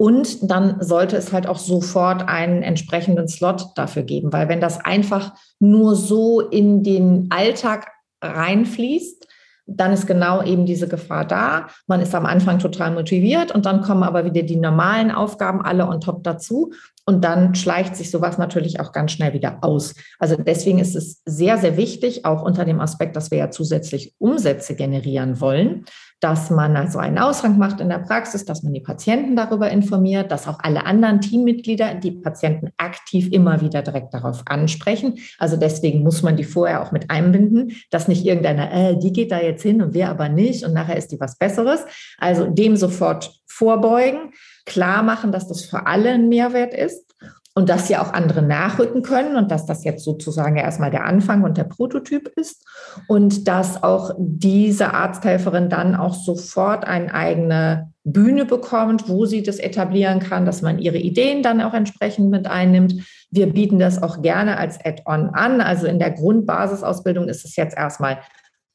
Und 0.00 0.50
dann 0.50 0.80
sollte 0.80 1.18
es 1.18 1.30
halt 1.30 1.46
auch 1.46 1.58
sofort 1.58 2.26
einen 2.26 2.62
entsprechenden 2.62 3.28
Slot 3.28 3.72
dafür 3.74 4.02
geben, 4.02 4.32
weil 4.32 4.48
wenn 4.48 4.62
das 4.62 4.82
einfach 4.82 5.34
nur 5.58 5.94
so 5.94 6.40
in 6.40 6.82
den 6.82 7.26
Alltag 7.28 7.88
reinfließt, 8.22 9.28
dann 9.66 9.92
ist 9.92 10.06
genau 10.06 10.42
eben 10.42 10.64
diese 10.64 10.88
Gefahr 10.88 11.26
da. 11.26 11.66
Man 11.86 12.00
ist 12.00 12.14
am 12.14 12.24
Anfang 12.24 12.58
total 12.58 12.92
motiviert 12.92 13.52
und 13.52 13.66
dann 13.66 13.82
kommen 13.82 14.02
aber 14.02 14.24
wieder 14.24 14.42
die 14.42 14.56
normalen 14.56 15.10
Aufgaben 15.10 15.60
alle 15.60 15.86
on 15.86 16.00
top 16.00 16.24
dazu. 16.24 16.72
Und 17.10 17.24
dann 17.24 17.56
schleicht 17.56 17.96
sich 17.96 18.08
sowas 18.12 18.38
natürlich 18.38 18.78
auch 18.78 18.92
ganz 18.92 19.10
schnell 19.10 19.32
wieder 19.32 19.58
aus. 19.62 19.96
Also 20.20 20.36
deswegen 20.36 20.78
ist 20.78 20.94
es 20.94 21.22
sehr, 21.24 21.58
sehr 21.58 21.76
wichtig, 21.76 22.24
auch 22.24 22.42
unter 22.42 22.64
dem 22.64 22.78
Aspekt, 22.78 23.16
dass 23.16 23.32
wir 23.32 23.38
ja 23.38 23.50
zusätzlich 23.50 24.14
Umsätze 24.18 24.76
generieren 24.76 25.40
wollen, 25.40 25.86
dass 26.20 26.50
man 26.50 26.76
also 26.76 27.00
einen 27.00 27.18
Ausrang 27.18 27.58
macht 27.58 27.80
in 27.80 27.88
der 27.88 27.98
Praxis, 27.98 28.44
dass 28.44 28.62
man 28.62 28.72
die 28.72 28.80
Patienten 28.80 29.34
darüber 29.34 29.68
informiert, 29.70 30.30
dass 30.30 30.46
auch 30.46 30.60
alle 30.60 30.86
anderen 30.86 31.20
Teammitglieder 31.20 31.96
die 31.96 32.12
Patienten 32.12 32.68
aktiv 32.76 33.28
immer 33.32 33.60
wieder 33.60 33.82
direkt 33.82 34.14
darauf 34.14 34.42
ansprechen. 34.46 35.18
Also 35.40 35.56
deswegen 35.56 36.04
muss 36.04 36.22
man 36.22 36.36
die 36.36 36.44
vorher 36.44 36.80
auch 36.80 36.92
mit 36.92 37.10
einbinden, 37.10 37.72
dass 37.90 38.06
nicht 38.06 38.24
irgendeiner, 38.24 38.70
äh, 38.72 38.96
die 38.96 39.12
geht 39.12 39.32
da 39.32 39.40
jetzt 39.40 39.62
hin 39.64 39.82
und 39.82 39.94
wir 39.94 40.10
aber 40.10 40.28
nicht 40.28 40.64
und 40.64 40.74
nachher 40.74 40.96
ist 40.96 41.10
die 41.10 41.18
was 41.18 41.36
Besseres. 41.38 41.84
Also 42.18 42.46
dem 42.46 42.76
sofort 42.76 43.32
vorbeugen, 43.48 44.32
klar 44.70 45.02
machen, 45.02 45.32
dass 45.32 45.48
das 45.48 45.64
für 45.64 45.86
alle 45.86 46.10
ein 46.10 46.28
Mehrwert 46.28 46.72
ist 46.72 47.10
und 47.54 47.68
dass 47.68 47.88
sie 47.88 47.96
auch 47.96 48.12
andere 48.12 48.42
nachrücken 48.42 49.02
können 49.02 49.36
und 49.36 49.50
dass 49.50 49.66
das 49.66 49.82
jetzt 49.82 50.04
sozusagen 50.04 50.56
erstmal 50.56 50.92
der 50.92 51.04
Anfang 51.04 51.42
und 51.42 51.58
der 51.58 51.64
Prototyp 51.64 52.28
ist 52.36 52.64
und 53.08 53.48
dass 53.48 53.82
auch 53.82 54.12
diese 54.16 54.94
Arzthelferin 54.94 55.68
dann 55.68 55.96
auch 55.96 56.14
sofort 56.14 56.84
eine 56.84 57.12
eigene 57.12 57.92
Bühne 58.04 58.44
bekommt, 58.44 59.08
wo 59.08 59.26
sie 59.26 59.42
das 59.42 59.58
etablieren 59.58 60.20
kann, 60.20 60.46
dass 60.46 60.62
man 60.62 60.78
ihre 60.78 60.98
Ideen 60.98 61.42
dann 61.42 61.60
auch 61.60 61.74
entsprechend 61.74 62.30
mit 62.30 62.46
einnimmt. 62.46 62.94
Wir 63.30 63.52
bieten 63.52 63.80
das 63.80 64.02
auch 64.02 64.22
gerne 64.22 64.56
als 64.56 64.78
Add-on 64.82 65.30
an. 65.30 65.60
Also 65.60 65.86
in 65.86 65.98
der 65.98 66.12
Grundbasisausbildung 66.12 67.28
ist 67.28 67.44
es 67.44 67.56
jetzt 67.56 67.76
erstmal 67.76 68.20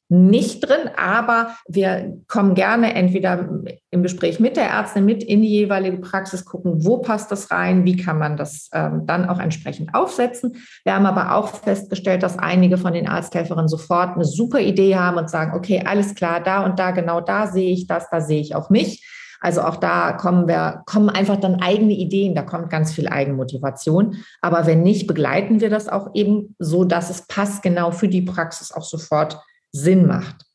nicht 0.07 0.61
drin, 0.61 0.89
aber 0.95 1.55
wir 1.67 2.17
kommen 2.27 2.53
gerne 2.53 2.93
entweder 2.93 3.49
im 3.89 4.03
Gespräch 4.03 4.39
mit 4.39 4.55
der 4.55 4.69
Ärztin 4.69 5.05
mit 5.05 5.23
in 5.23 5.41
die 5.41 5.49
jeweilige 5.49 5.97
Praxis, 5.97 6.45
gucken, 6.45 6.85
wo 6.85 6.97
passt 6.97 7.31
das 7.31 7.49
rein, 7.49 7.85
wie 7.85 7.97
kann 7.97 8.19
man 8.19 8.37
das 8.37 8.69
ähm, 8.73 9.05
dann 9.07 9.27
auch 9.27 9.39
entsprechend 9.39 9.95
aufsetzen. 9.95 10.57
Wir 10.83 10.93
haben 10.93 11.07
aber 11.07 11.35
auch 11.35 11.47
festgestellt, 11.47 12.21
dass 12.21 12.37
einige 12.37 12.77
von 12.77 12.93
den 12.93 13.07
Arzthelferinnen 13.07 13.67
sofort 13.67 14.15
eine 14.15 14.25
super 14.25 14.59
Idee 14.59 14.95
haben 14.95 15.17
und 15.17 15.29
sagen, 15.29 15.53
okay, 15.55 15.83
alles 15.85 16.13
klar, 16.13 16.39
da 16.39 16.63
und 16.63 16.77
da, 16.77 16.91
genau 16.91 17.19
da 17.19 17.47
sehe 17.47 17.71
ich 17.71 17.87
das, 17.87 18.09
da 18.09 18.21
sehe 18.21 18.41
ich 18.41 18.55
auch 18.55 18.69
mich. 18.69 19.03
Also 19.41 19.61
auch 19.61 19.75
da 19.75 20.13
kommen 20.13 20.47
wir, 20.47 20.81
kommen 20.85 21.09
einfach 21.09 21.37
dann 21.37 21.61
eigene 21.61 21.93
Ideen, 21.93 22.35
da 22.35 22.41
kommt 22.41 22.69
ganz 22.69 22.93
viel 22.93 23.07
Eigenmotivation. 23.07 24.17
Aber 24.41 24.65
wenn 24.65 24.81
nicht, 24.81 25.07
begleiten 25.07 25.61
wir 25.61 25.69
das 25.69 25.87
auch 25.87 26.09
eben 26.13 26.55
so, 26.57 26.83
dass 26.83 27.09
es 27.09 27.27
passt 27.27 27.61
genau 27.61 27.91
für 27.91 28.07
die 28.07 28.23
Praxis 28.23 28.71
auch 28.71 28.83
sofort 28.83 29.39
Sinn 29.75 30.07
macht. 30.07 30.45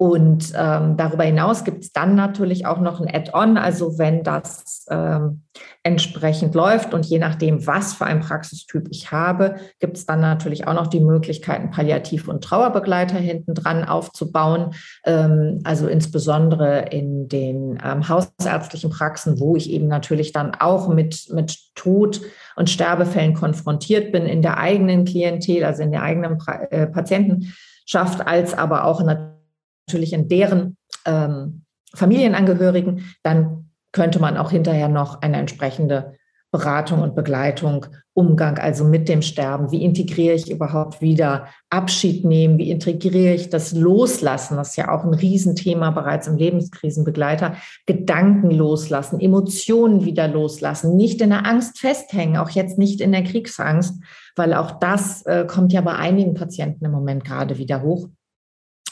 Und 0.00 0.54
ähm, 0.56 0.96
darüber 0.96 1.24
hinaus 1.24 1.62
gibt 1.62 1.84
es 1.84 1.92
dann 1.92 2.14
natürlich 2.14 2.64
auch 2.64 2.80
noch 2.80 3.02
ein 3.02 3.14
Add-on, 3.14 3.58
also 3.58 3.98
wenn 3.98 4.22
das 4.22 4.86
ähm, 4.90 5.42
entsprechend 5.82 6.54
läuft 6.54 6.94
und 6.94 7.04
je 7.04 7.18
nachdem, 7.18 7.66
was 7.66 7.92
für 7.92 8.06
ein 8.06 8.20
Praxistyp 8.20 8.88
ich 8.90 9.12
habe, 9.12 9.56
gibt 9.78 9.98
es 9.98 10.06
dann 10.06 10.20
natürlich 10.20 10.66
auch 10.66 10.72
noch 10.72 10.86
die 10.86 11.00
Möglichkeiten, 11.00 11.70
Palliativ- 11.70 12.28
und 12.28 12.42
Trauerbegleiter 12.42 13.18
hinten 13.18 13.52
dran 13.52 13.84
aufzubauen. 13.84 14.70
Ähm, 15.04 15.60
also 15.64 15.86
insbesondere 15.86 16.86
in 16.90 17.28
den 17.28 17.78
ähm, 17.84 18.08
hausärztlichen 18.08 18.88
Praxen, 18.88 19.38
wo 19.38 19.54
ich 19.54 19.68
eben 19.68 19.88
natürlich 19.88 20.32
dann 20.32 20.54
auch 20.54 20.88
mit, 20.88 21.28
mit 21.30 21.58
Tod 21.74 22.22
und 22.56 22.70
Sterbefällen 22.70 23.34
konfrontiert 23.34 24.12
bin 24.12 24.24
in 24.24 24.40
der 24.40 24.56
eigenen 24.56 25.04
Klientel, 25.04 25.62
also 25.62 25.82
in 25.82 25.92
der 25.92 26.02
eigenen 26.02 26.38
pra 26.38 26.62
äh, 26.70 26.86
Patienten 26.86 27.52
schafft, 27.90 28.26
als 28.26 28.54
aber 28.54 28.84
auch 28.84 29.02
natürlich 29.02 30.12
in 30.12 30.28
deren 30.28 30.76
ähm, 31.06 31.64
Familienangehörigen, 31.94 33.04
dann 33.22 33.70
könnte 33.92 34.20
man 34.20 34.36
auch 34.36 34.52
hinterher 34.52 34.88
noch 34.88 35.22
eine 35.22 35.38
entsprechende 35.38 36.14
Beratung 36.52 37.02
und 37.02 37.16
Begleitung, 37.16 37.86
Umgang 38.20 38.58
also 38.58 38.84
mit 38.84 39.08
dem 39.08 39.22
Sterben. 39.22 39.72
Wie 39.72 39.82
integriere 39.82 40.34
ich 40.34 40.50
überhaupt 40.50 41.00
wieder 41.00 41.46
Abschied 41.70 42.22
nehmen? 42.22 42.58
Wie 42.58 42.70
integriere 42.70 43.32
ich 43.32 43.48
das 43.48 43.72
Loslassen? 43.72 44.58
Das 44.58 44.70
ist 44.70 44.76
ja 44.76 44.90
auch 44.90 45.04
ein 45.04 45.14
Riesenthema 45.14 45.90
bereits 45.90 46.26
im 46.26 46.36
Lebenskrisenbegleiter. 46.36 47.54
Gedanken 47.86 48.50
loslassen, 48.50 49.20
Emotionen 49.20 50.04
wieder 50.04 50.28
loslassen, 50.28 50.96
nicht 50.96 51.22
in 51.22 51.30
der 51.30 51.46
Angst 51.46 51.78
festhängen, 51.78 52.36
auch 52.36 52.50
jetzt 52.50 52.76
nicht 52.76 53.00
in 53.00 53.12
der 53.12 53.24
Kriegsangst, 53.24 53.94
weil 54.36 54.52
auch 54.52 54.72
das 54.72 55.24
äh, 55.24 55.46
kommt 55.46 55.72
ja 55.72 55.80
bei 55.80 55.94
einigen 55.94 56.34
Patienten 56.34 56.84
im 56.84 56.92
Moment 56.92 57.24
gerade 57.24 57.56
wieder 57.56 57.80
hoch 57.80 58.06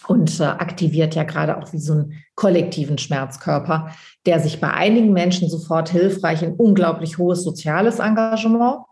und 0.08 0.40
äh, 0.40 0.44
aktiviert 0.44 1.14
ja 1.14 1.24
gerade 1.24 1.58
auch 1.58 1.72
wie 1.74 1.78
so 1.78 1.92
einen 1.92 2.14
kollektiven 2.34 2.96
Schmerzkörper, 2.96 3.90
der 4.24 4.40
sich 4.40 4.58
bei 4.58 4.72
einigen 4.72 5.12
Menschen 5.12 5.50
sofort 5.50 5.90
hilfreich 5.90 6.42
in 6.42 6.54
unglaublich 6.54 7.18
hohes 7.18 7.44
soziales 7.44 7.98
Engagement 7.98 8.84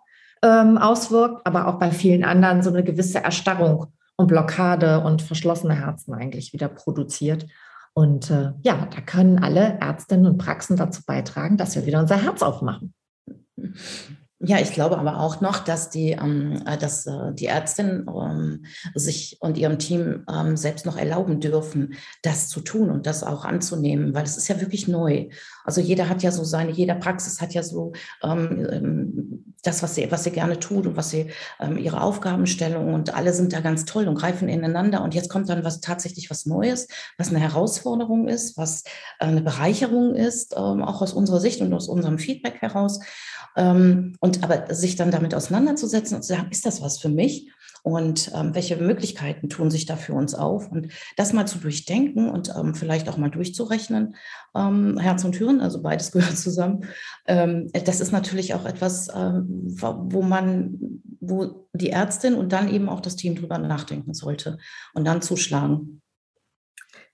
ähm, 0.42 0.78
auswirkt, 0.78 1.46
aber 1.46 1.66
auch 1.66 1.78
bei 1.78 1.90
vielen 1.90 2.24
anderen 2.24 2.62
so 2.62 2.70
eine 2.70 2.84
gewisse 2.84 3.22
Erstarrung 3.22 3.86
und 4.16 4.28
Blockade 4.28 5.00
und 5.00 5.22
verschlossene 5.22 5.74
Herzen 5.74 6.14
eigentlich 6.14 6.52
wieder 6.52 6.68
produziert. 6.68 7.46
Und 7.94 8.30
äh, 8.30 8.52
ja, 8.62 8.88
da 8.94 9.00
können 9.00 9.38
alle 9.42 9.78
Ärztinnen 9.80 10.26
und 10.26 10.38
Praxen 10.38 10.76
dazu 10.76 11.02
beitragen, 11.06 11.56
dass 11.56 11.74
wir 11.76 11.86
wieder 11.86 12.00
unser 12.00 12.22
Herz 12.22 12.42
aufmachen. 12.42 12.92
Ja, 14.48 14.60
ich 14.60 14.72
glaube 14.72 14.96
aber 14.96 15.18
auch 15.18 15.40
noch, 15.40 15.58
dass 15.58 15.90
die, 15.90 16.12
ähm, 16.12 16.62
äh, 16.66 16.78
dass 16.78 17.04
äh, 17.06 17.32
die 17.32 17.46
Ärztin 17.46 18.06
ähm, 18.08 18.64
sich 18.94 19.38
und 19.40 19.58
ihrem 19.58 19.80
Team 19.80 20.24
ähm, 20.32 20.56
selbst 20.56 20.86
noch 20.86 20.96
erlauben 20.96 21.40
dürfen, 21.40 21.94
das 22.22 22.48
zu 22.48 22.60
tun 22.60 22.90
und 22.90 23.06
das 23.06 23.24
auch 23.24 23.44
anzunehmen, 23.44 24.14
weil 24.14 24.22
es 24.22 24.36
ist 24.36 24.46
ja 24.46 24.60
wirklich 24.60 24.86
neu. 24.86 25.30
Also 25.64 25.80
jeder 25.80 26.08
hat 26.08 26.22
ja 26.22 26.30
so 26.30 26.44
seine, 26.44 26.70
jeder 26.70 26.94
Praxis 26.94 27.40
hat 27.40 27.54
ja 27.54 27.64
so 27.64 27.92
ähm, 28.22 28.68
ähm, 28.70 29.54
das, 29.64 29.82
was 29.82 29.96
sie, 29.96 30.12
was 30.12 30.22
sie 30.22 30.30
gerne 30.30 30.60
tut 30.60 30.86
und 30.86 30.96
was 30.96 31.10
sie 31.10 31.32
ähm, 31.58 31.76
ihre 31.76 32.00
Aufgabenstellung 32.00 32.94
und 32.94 33.16
alle 33.16 33.32
sind 33.32 33.52
da 33.52 33.58
ganz 33.58 33.84
toll 33.84 34.06
und 34.06 34.14
greifen 34.14 34.48
ineinander. 34.48 35.02
Und 35.02 35.16
jetzt 35.16 35.28
kommt 35.28 35.48
dann 35.48 35.64
was 35.64 35.80
tatsächlich 35.80 36.30
was 36.30 36.46
Neues, 36.46 36.86
was 37.18 37.30
eine 37.30 37.40
Herausforderung 37.40 38.28
ist, 38.28 38.56
was 38.56 38.84
äh, 39.18 39.24
eine 39.24 39.40
Bereicherung 39.40 40.14
ist, 40.14 40.56
auch 40.56 41.02
aus 41.02 41.12
unserer 41.12 41.40
Sicht 41.40 41.60
und 41.60 41.74
aus 41.74 41.88
unserem 41.88 42.18
Feedback 42.18 42.62
heraus. 42.62 43.00
Ähm, 43.56 44.16
und 44.20 44.44
aber 44.44 44.74
sich 44.74 44.96
dann 44.96 45.10
damit 45.10 45.34
auseinanderzusetzen 45.34 46.16
und 46.16 46.22
zu 46.22 46.34
sagen, 46.34 46.48
ist 46.50 46.66
das 46.66 46.82
was 46.82 46.98
für 46.98 47.08
mich? 47.08 47.50
Und 47.82 48.32
ähm, 48.34 48.52
welche 48.52 48.76
Möglichkeiten 48.76 49.48
tun 49.48 49.70
sich 49.70 49.86
da 49.86 49.94
für 49.94 50.12
uns 50.12 50.34
auf? 50.34 50.72
Und 50.72 50.88
das 51.16 51.32
mal 51.32 51.46
zu 51.46 51.58
durchdenken 51.58 52.28
und 52.28 52.52
ähm, 52.56 52.74
vielleicht 52.74 53.08
auch 53.08 53.16
mal 53.16 53.30
durchzurechnen, 53.30 54.16
ähm, 54.56 54.98
Herz 54.98 55.22
und 55.22 55.36
Hirn, 55.36 55.60
also 55.60 55.82
beides 55.82 56.10
gehört 56.12 56.36
zusammen. 56.36 56.86
Ähm, 57.26 57.70
das 57.72 58.00
ist 58.00 58.10
natürlich 58.10 58.54
auch 58.54 58.64
etwas, 58.64 59.08
ähm, 59.14 59.46
wo 59.48 60.22
man, 60.22 61.00
wo 61.20 61.68
die 61.74 61.90
Ärztin 61.90 62.34
und 62.34 62.52
dann 62.52 62.68
eben 62.68 62.88
auch 62.88 63.00
das 63.00 63.14
Team 63.14 63.36
drüber 63.36 63.58
nachdenken 63.58 64.14
sollte 64.14 64.58
und 64.92 65.06
dann 65.06 65.22
zuschlagen. 65.22 66.02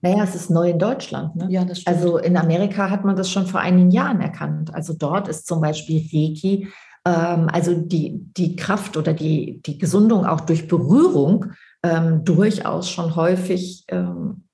Naja, 0.02 0.24
es 0.24 0.34
ist 0.34 0.50
neu 0.50 0.70
in 0.70 0.78
Deutschland. 0.78 1.36
Ne? 1.36 1.46
Ja, 1.48 1.64
das 1.64 1.80
stimmt. 1.80 1.96
Also 1.96 2.18
in 2.18 2.36
Amerika 2.36 2.90
hat 2.90 3.04
man 3.04 3.16
das 3.16 3.30
schon 3.30 3.46
vor 3.46 3.60
einigen 3.60 3.92
Jahren 3.92 4.20
erkannt. 4.20 4.74
Also 4.74 4.94
dort 4.94 5.28
ist 5.28 5.46
zum 5.46 5.60
Beispiel 5.60 6.00
Reiki, 6.12 6.68
ähm, 7.06 7.48
also 7.52 7.74
die, 7.74 8.26
die 8.36 8.56
Kraft 8.56 8.96
oder 8.96 9.12
die, 9.14 9.62
die 9.62 9.78
Gesundung 9.78 10.26
auch 10.26 10.40
durch 10.40 10.66
Berührung 10.66 11.52
ähm, 11.84 12.24
durchaus 12.24 12.90
schon 12.90 13.14
häufig 13.14 13.84
ähm, 13.88 14.44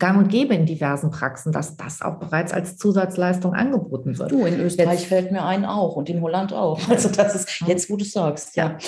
gang 0.00 0.18
und 0.18 0.28
gäbe 0.28 0.54
in 0.54 0.66
diversen 0.66 1.12
Praxen, 1.12 1.52
dass 1.52 1.76
das 1.76 2.02
auch 2.02 2.18
bereits 2.18 2.52
als 2.52 2.76
Zusatzleistung 2.76 3.54
angeboten 3.54 4.18
wird. 4.18 4.32
Du, 4.32 4.44
in 4.44 4.58
Österreich 4.58 5.00
jetzt, 5.00 5.08
fällt 5.08 5.30
mir 5.30 5.44
ein 5.44 5.64
auch 5.64 5.94
und 5.94 6.08
in 6.08 6.20
Holland 6.22 6.52
auch. 6.52 6.80
Also 6.88 7.08
das 7.08 7.36
ist 7.36 7.60
jetzt, 7.66 7.88
wo 7.88 7.96
du 7.96 8.04
sagst, 8.04 8.56
ja. 8.56 8.78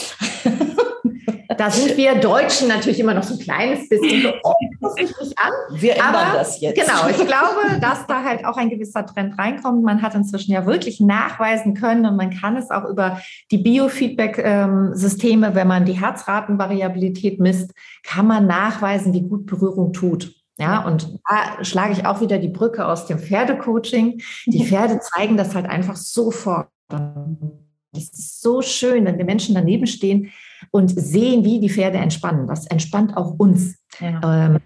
Da 1.57 1.71
sind 1.71 1.97
wir 1.97 2.15
Deutschen 2.17 2.69
natürlich 2.69 3.01
immer 3.01 3.15
noch 3.15 3.23
so 3.23 3.35
ein 3.35 3.41
kleines 3.41 3.89
bisschen 3.89 4.23
so, 4.23 4.33
oh, 4.43 4.55
ich 4.97 5.09
nicht 5.09 5.39
an. 5.39 5.53
Wir 5.71 5.93
ändern 5.93 6.15
Aber, 6.15 6.39
das 6.39 6.61
jetzt. 6.61 6.81
Genau, 6.81 7.09
ich 7.09 7.17
glaube, 7.17 7.81
dass 7.81 8.07
da 8.07 8.23
halt 8.23 8.45
auch 8.45 8.57
ein 8.57 8.71
gewisser 8.71 9.07
Trend 9.07 9.39
reinkommt. 9.39 9.83
Man 9.83 10.03
hat 10.03 10.15
inzwischen 10.15 10.53
ja 10.53 10.67
wirklich 10.67 11.01
nachweisen 11.01 11.75
können 11.75 12.07
und 12.07 12.17
man 12.17 12.31
kann 12.31 12.57
es 12.57 12.71
auch 12.71 12.85
über 12.85 13.21
die 13.51 13.59
Biofeedback-Systeme, 13.59 15.55
wenn 15.55 15.69
man 15.69 15.85
die 15.85 16.01
Herzratenvariabilität 16.01 17.41
misst, 17.41 17.73
kann 18.03 18.27
man 18.27 18.47
nachweisen, 18.47 19.13
wie 19.13 19.23
gut 19.23 19.47
Berührung 19.47 19.93
tut. 19.93 20.33
Ja, 20.57 20.87
und 20.87 21.19
da 21.29 21.65
schlage 21.65 21.93
ich 21.93 22.07
auch 22.07 22.21
wieder 22.21 22.39
die 22.39 22.49
Brücke 22.49 22.87
aus 22.87 23.07
dem 23.07 23.19
Pferdecoaching. 23.19 24.23
Die 24.47 24.65
Pferde 24.69 25.01
zeigen 25.01 25.37
das 25.37 25.55
halt 25.55 25.67
einfach 25.67 25.97
sofort. 25.97 26.69
Das 26.89 28.05
ist 28.05 28.41
so 28.41 28.63
schön, 28.63 29.05
wenn 29.05 29.19
wir 29.19 29.25
Menschen 29.25 29.55
daneben 29.55 29.87
stehen, 29.87 30.33
und 30.75 30.89
sehen, 30.89 31.45
wie 31.45 31.61
die 31.61 31.71
Pferde 31.71 31.99
entspannen. 31.99 32.49
Das 32.49 32.67
entspannt 32.67 33.17
auch 33.17 33.39
uns. 33.39 33.79
Ja. 34.01 34.49
Ähm, 34.49 34.59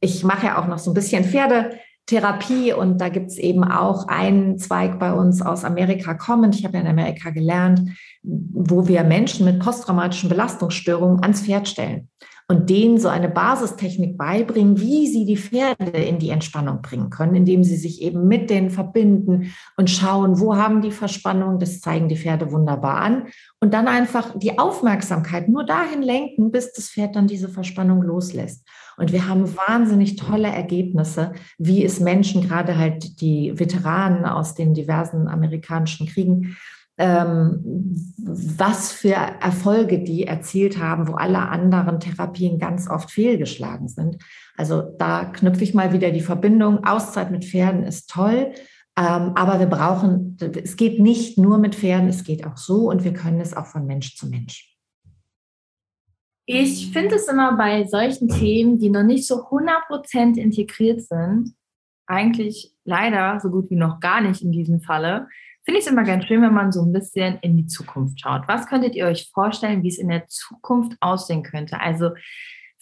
ich 0.00 0.24
mache 0.24 0.46
ja 0.46 0.60
auch 0.60 0.66
noch 0.66 0.80
so 0.80 0.90
ein 0.90 0.94
bisschen 0.94 1.24
Pferde. 1.24 1.78
Therapie 2.06 2.72
und 2.72 3.00
da 3.00 3.08
gibt 3.08 3.30
es 3.30 3.38
eben 3.38 3.62
auch 3.62 4.08
einen 4.08 4.58
Zweig 4.58 4.98
bei 4.98 5.12
uns 5.12 5.40
aus 5.40 5.64
Amerika 5.64 6.14
kommend. 6.14 6.56
Ich 6.56 6.64
habe 6.64 6.74
ja 6.74 6.80
in 6.80 6.88
Amerika 6.88 7.30
gelernt, 7.30 7.80
wo 8.24 8.88
wir 8.88 9.04
Menschen 9.04 9.44
mit 9.44 9.60
posttraumatischen 9.60 10.28
Belastungsstörungen 10.28 11.22
ans 11.22 11.42
Pferd 11.42 11.68
stellen 11.68 12.08
und 12.52 12.68
denen 12.68 12.98
so 12.98 13.08
eine 13.08 13.30
Basistechnik 13.30 14.18
beibringen, 14.18 14.78
wie 14.78 15.06
sie 15.06 15.24
die 15.24 15.38
Pferde 15.38 15.86
in 15.86 16.18
die 16.18 16.28
Entspannung 16.28 16.82
bringen 16.82 17.08
können, 17.08 17.34
indem 17.34 17.64
sie 17.64 17.76
sich 17.76 18.02
eben 18.02 18.28
mit 18.28 18.50
denen 18.50 18.68
verbinden 18.68 19.54
und 19.78 19.88
schauen, 19.88 20.38
wo 20.38 20.54
haben 20.54 20.82
die 20.82 20.90
Verspannung, 20.90 21.58
das 21.58 21.80
zeigen 21.80 22.10
die 22.10 22.16
Pferde 22.18 22.52
wunderbar 22.52 22.96
an 22.98 23.28
und 23.58 23.72
dann 23.72 23.88
einfach 23.88 24.38
die 24.38 24.58
Aufmerksamkeit 24.58 25.48
nur 25.48 25.64
dahin 25.64 26.02
lenken, 26.02 26.50
bis 26.50 26.74
das 26.74 26.90
Pferd 26.90 27.16
dann 27.16 27.26
diese 27.26 27.48
Verspannung 27.48 28.02
loslässt. 28.02 28.68
Und 28.98 29.12
wir 29.12 29.26
haben 29.26 29.56
wahnsinnig 29.56 30.16
tolle 30.16 30.48
Ergebnisse, 30.48 31.32
wie 31.56 31.82
es 31.82 32.00
Menschen, 32.00 32.46
gerade 32.46 32.76
halt 32.76 33.22
die 33.22 33.58
Veteranen 33.58 34.26
aus 34.26 34.54
den 34.54 34.74
diversen 34.74 35.26
amerikanischen 35.26 36.06
Kriegen, 36.06 36.54
was 36.98 38.92
für 38.92 39.14
Erfolge 39.14 40.02
die 40.02 40.24
erzielt 40.24 40.78
haben, 40.78 41.08
wo 41.08 41.14
alle 41.14 41.38
anderen 41.38 42.00
Therapien 42.00 42.58
ganz 42.58 42.88
oft 42.88 43.10
fehlgeschlagen 43.10 43.88
sind. 43.88 44.18
Also 44.56 44.82
da 44.98 45.24
knüpfe 45.24 45.64
ich 45.64 45.74
mal 45.74 45.92
wieder 45.92 46.10
die 46.10 46.20
Verbindung. 46.20 46.84
Auszeit 46.84 47.30
mit 47.30 47.44
Pferden 47.44 47.82
ist 47.82 48.10
toll, 48.10 48.52
ähm, 48.98 49.32
aber 49.34 49.58
wir 49.58 49.66
brauchen, 49.66 50.36
es 50.62 50.76
geht 50.76 51.00
nicht 51.00 51.38
nur 51.38 51.56
mit 51.58 51.74
Pferden, 51.74 52.08
es 52.08 52.24
geht 52.24 52.46
auch 52.46 52.58
so 52.58 52.90
und 52.90 53.04
wir 53.04 53.14
können 53.14 53.40
es 53.40 53.56
auch 53.56 53.66
von 53.66 53.86
Mensch 53.86 54.16
zu 54.16 54.28
Mensch. 54.28 54.68
Ich 56.44 56.92
finde 56.92 57.14
es 57.14 57.28
immer 57.28 57.56
bei 57.56 57.86
solchen 57.86 58.28
Themen, 58.28 58.78
die 58.78 58.90
noch 58.90 59.04
nicht 59.04 59.26
so 59.26 59.46
100% 59.46 60.36
integriert 60.36 61.00
sind, 61.00 61.54
eigentlich 62.06 62.74
leider 62.84 63.40
so 63.40 63.48
gut 63.48 63.70
wie 63.70 63.76
noch 63.76 64.00
gar 64.00 64.20
nicht 64.20 64.42
in 64.42 64.52
diesem 64.52 64.80
Falle, 64.80 65.28
finde 65.64 65.80
ich 65.80 65.86
es 65.86 65.92
immer 65.92 66.04
ganz 66.04 66.26
schön, 66.26 66.42
wenn 66.42 66.54
man 66.54 66.72
so 66.72 66.82
ein 66.82 66.92
bisschen 66.92 67.38
in 67.42 67.56
die 67.56 67.66
Zukunft 67.66 68.20
schaut. 68.20 68.48
Was 68.48 68.66
könntet 68.66 68.94
ihr 68.94 69.06
euch 69.06 69.30
vorstellen, 69.32 69.82
wie 69.82 69.88
es 69.88 69.98
in 69.98 70.08
der 70.08 70.26
Zukunft 70.26 70.96
aussehen 71.00 71.42
könnte? 71.42 71.80
Also 71.80 72.10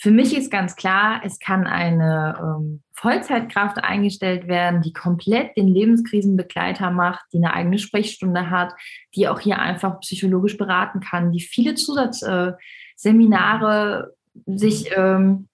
für 0.02 0.10
mich 0.10 0.36
ist 0.36 0.50
ganz 0.50 0.74
klar, 0.76 1.20
es 1.24 1.38
kann 1.38 1.66
eine 1.66 2.34
ähm, 2.40 2.82
Vollzeitkraft 2.94 3.84
eingestellt 3.84 4.48
werden, 4.48 4.80
die 4.80 4.94
komplett 4.94 5.54
den 5.58 5.68
Lebenskrisenbegleiter 5.68 6.90
macht, 6.90 7.26
die 7.34 7.36
eine 7.36 7.52
eigene 7.52 7.78
Sprechstunde 7.78 8.48
hat, 8.48 8.72
die 9.14 9.28
auch 9.28 9.40
hier 9.40 9.58
einfach 9.58 10.00
psychologisch 10.00 10.56
beraten 10.56 11.00
kann, 11.00 11.32
die 11.32 11.40
viele 11.40 11.74
Zusatzseminare 11.74 14.14
äh, 14.34 14.56
sich, 14.56 14.90
ähm, 14.96 15.48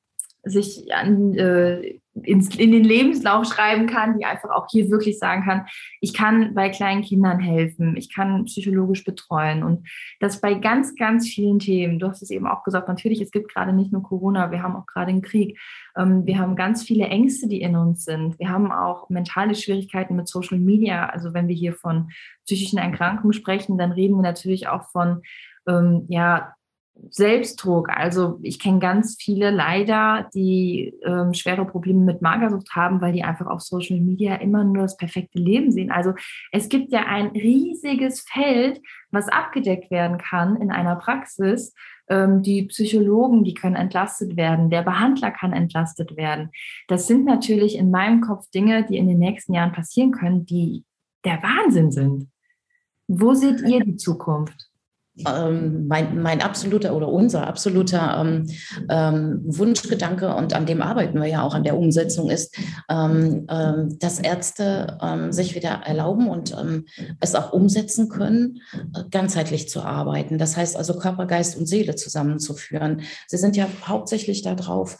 sich 0.45 0.95
an, 0.95 1.35
äh, 1.35 1.99
ins, 2.23 2.55
in 2.57 2.73
den 2.73 2.85
Lebenslauf 2.85 3.47
schreiben 3.47 3.87
kann, 3.87 4.19
die 4.19 4.25
einfach 4.25 4.51
auch 4.51 4.67
hier 4.71 4.91
wirklich 4.91 5.19
sagen 5.19 5.45
kann, 5.45 5.67
ich 6.01 6.15
kann 6.15 6.55
bei 6.55 6.69
kleinen 6.69 7.03
Kindern 7.03 7.39
helfen, 7.39 7.97
ich 7.97 8.13
kann 8.13 8.45
psychologisch 8.45 9.05
betreuen 9.05 9.63
und 9.63 9.89
das 10.21 10.41
bei 10.41 10.55
ganz, 10.55 10.95
ganz 10.95 11.29
vielen 11.29 11.59
Themen. 11.59 11.99
Du 11.99 12.09
hast 12.09 12.23
es 12.23 12.31
eben 12.31 12.47
auch 12.47 12.65
gesagt, 12.65 12.89
natürlich, 12.89 13.21
es 13.21 13.31
gibt 13.31 13.53
gerade 13.53 13.73
nicht 13.73 13.93
nur 13.93 14.03
Corona, 14.03 14.51
wir 14.51 14.63
haben 14.63 14.77
auch 14.77 14.87
gerade 14.87 15.11
einen 15.11 15.23
Krieg, 15.23 15.59
ähm, 15.97 16.27
wir 16.27 16.39
haben 16.39 16.57
ganz 16.57 16.83
viele 16.83 17.07
Ängste, 17.07 17.49
die 17.49 17.61
in 17.61 17.77
uns 17.77 18.05
sind, 18.05 18.39
wir 18.39 18.49
haben 18.49 18.73
auch 18.73 19.09
mentale 19.09 19.55
Schwierigkeiten 19.55 20.17
mit 20.17 20.29
Social 20.29 20.59
Media. 20.59 21.07
Also 21.07 21.35
wenn 21.35 21.49
wir 21.49 21.55
hier 21.55 21.75
von 21.75 22.11
psychischen 22.45 22.79
Erkrankungen 22.79 23.33
sprechen, 23.33 23.79
dann 23.79 23.93
reden 23.93 24.17
wir 24.17 24.23
natürlich 24.23 24.69
auch 24.69 24.91
von 24.91 25.23
ähm, 25.67 26.07
ja, 26.09 26.56
Selbstdruck. 27.11 27.89
Also 27.91 28.39
ich 28.43 28.59
kenne 28.59 28.79
ganz 28.79 29.17
viele 29.19 29.51
leider, 29.51 30.29
die 30.35 30.95
ähm, 31.05 31.35
schwere 31.35 31.65
Probleme 31.65 32.01
mit 32.01 32.23
Magersucht 32.23 32.75
haben, 32.75 33.01
weil 33.01 33.13
die 33.13 33.23
einfach 33.23 33.47
auf 33.47 33.61
Social 33.61 34.01
Media 34.01 34.37
immer 34.37 34.65
nur 34.65 34.83
das 34.83 34.97
perfekte 34.97 35.39
Leben 35.39 35.71
sehen. 35.71 35.91
Also 35.91 36.15
es 36.53 36.69
gibt 36.69 36.93
ja 36.93 37.07
ein 37.07 37.29
riesiges 37.29 38.23
Feld, 38.23 38.81
was 39.11 39.29
abgedeckt 39.29 39.91
werden 39.91 40.19
kann 40.19 40.57
in 40.57 40.71
einer 40.71 40.97
Praxis. 40.97 41.75
Ähm, 42.09 42.43
die 42.43 42.65
Psychologen, 42.65 43.45
die 43.45 43.55
können 43.55 43.77
entlastet 43.77 44.37
werden, 44.37 44.71
der 44.71 44.83
Behandler 44.83 45.31
kann 45.31 45.53
entlastet 45.53 46.17
werden. 46.17 46.51
Das 46.89 47.07
sind 47.07 47.25
natürlich 47.25 47.77
in 47.77 47.91
meinem 47.91 48.21
Kopf 48.21 48.51
Dinge, 48.51 48.85
die 48.85 48.97
in 48.97 49.09
den 49.09 49.19
nächsten 49.19 49.55
Jahren 49.55 49.73
passieren 49.73 50.13
können, 50.13 50.47
die 50.47 50.85
der 51.25 51.43
Wahnsinn 51.43 51.91
sind. 51.91 52.29
Wo 53.09 53.35
seht 53.35 53.61
ihr 53.63 53.81
die 53.85 53.97
Zukunft? 53.97 54.69
Ähm, 55.25 55.87
mein, 55.87 56.21
mein 56.21 56.43
absoluter 56.43 56.95
oder 56.95 57.09
unser 57.09 57.47
absoluter 57.47 58.19
ähm, 58.21 58.47
ähm, 58.91 59.41
Wunschgedanke 59.45 60.35
und 60.35 60.53
an 60.55 60.67
dem 60.67 60.83
arbeiten 60.83 61.21
wir 61.21 61.29
ja 61.29 61.43
auch 61.43 61.55
an 61.55 61.65
der 61.65 61.79
Umsetzung 61.79 62.31
ist, 62.31 62.57
ähm, 62.91 63.47
ähm, 63.49 63.99
dass 63.99 64.19
Ärzte 64.19 64.99
ähm, 65.01 65.33
sich 65.33 65.55
wieder 65.55 65.83
erlauben 65.85 66.29
und 66.29 66.55
es 67.21 67.35
auch 67.35 67.53
umsetzen 67.53 68.09
können, 68.09 68.61
äh, 68.73 69.05
ganzheitlich 69.11 69.69
zu 69.69 69.83
arbeiten. 69.83 70.39
Das 70.39 70.57
heißt 70.57 70.77
also 70.77 70.99
Körper, 70.99 71.27
Geist 71.27 71.57
und 71.57 71.67
Seele 71.67 71.95
zusammenzuführen. 71.95 73.03
Sie 73.27 73.37
sind 73.37 73.57
ja 73.57 73.67
hauptsächlich 73.85 74.43
darauf 74.43 74.99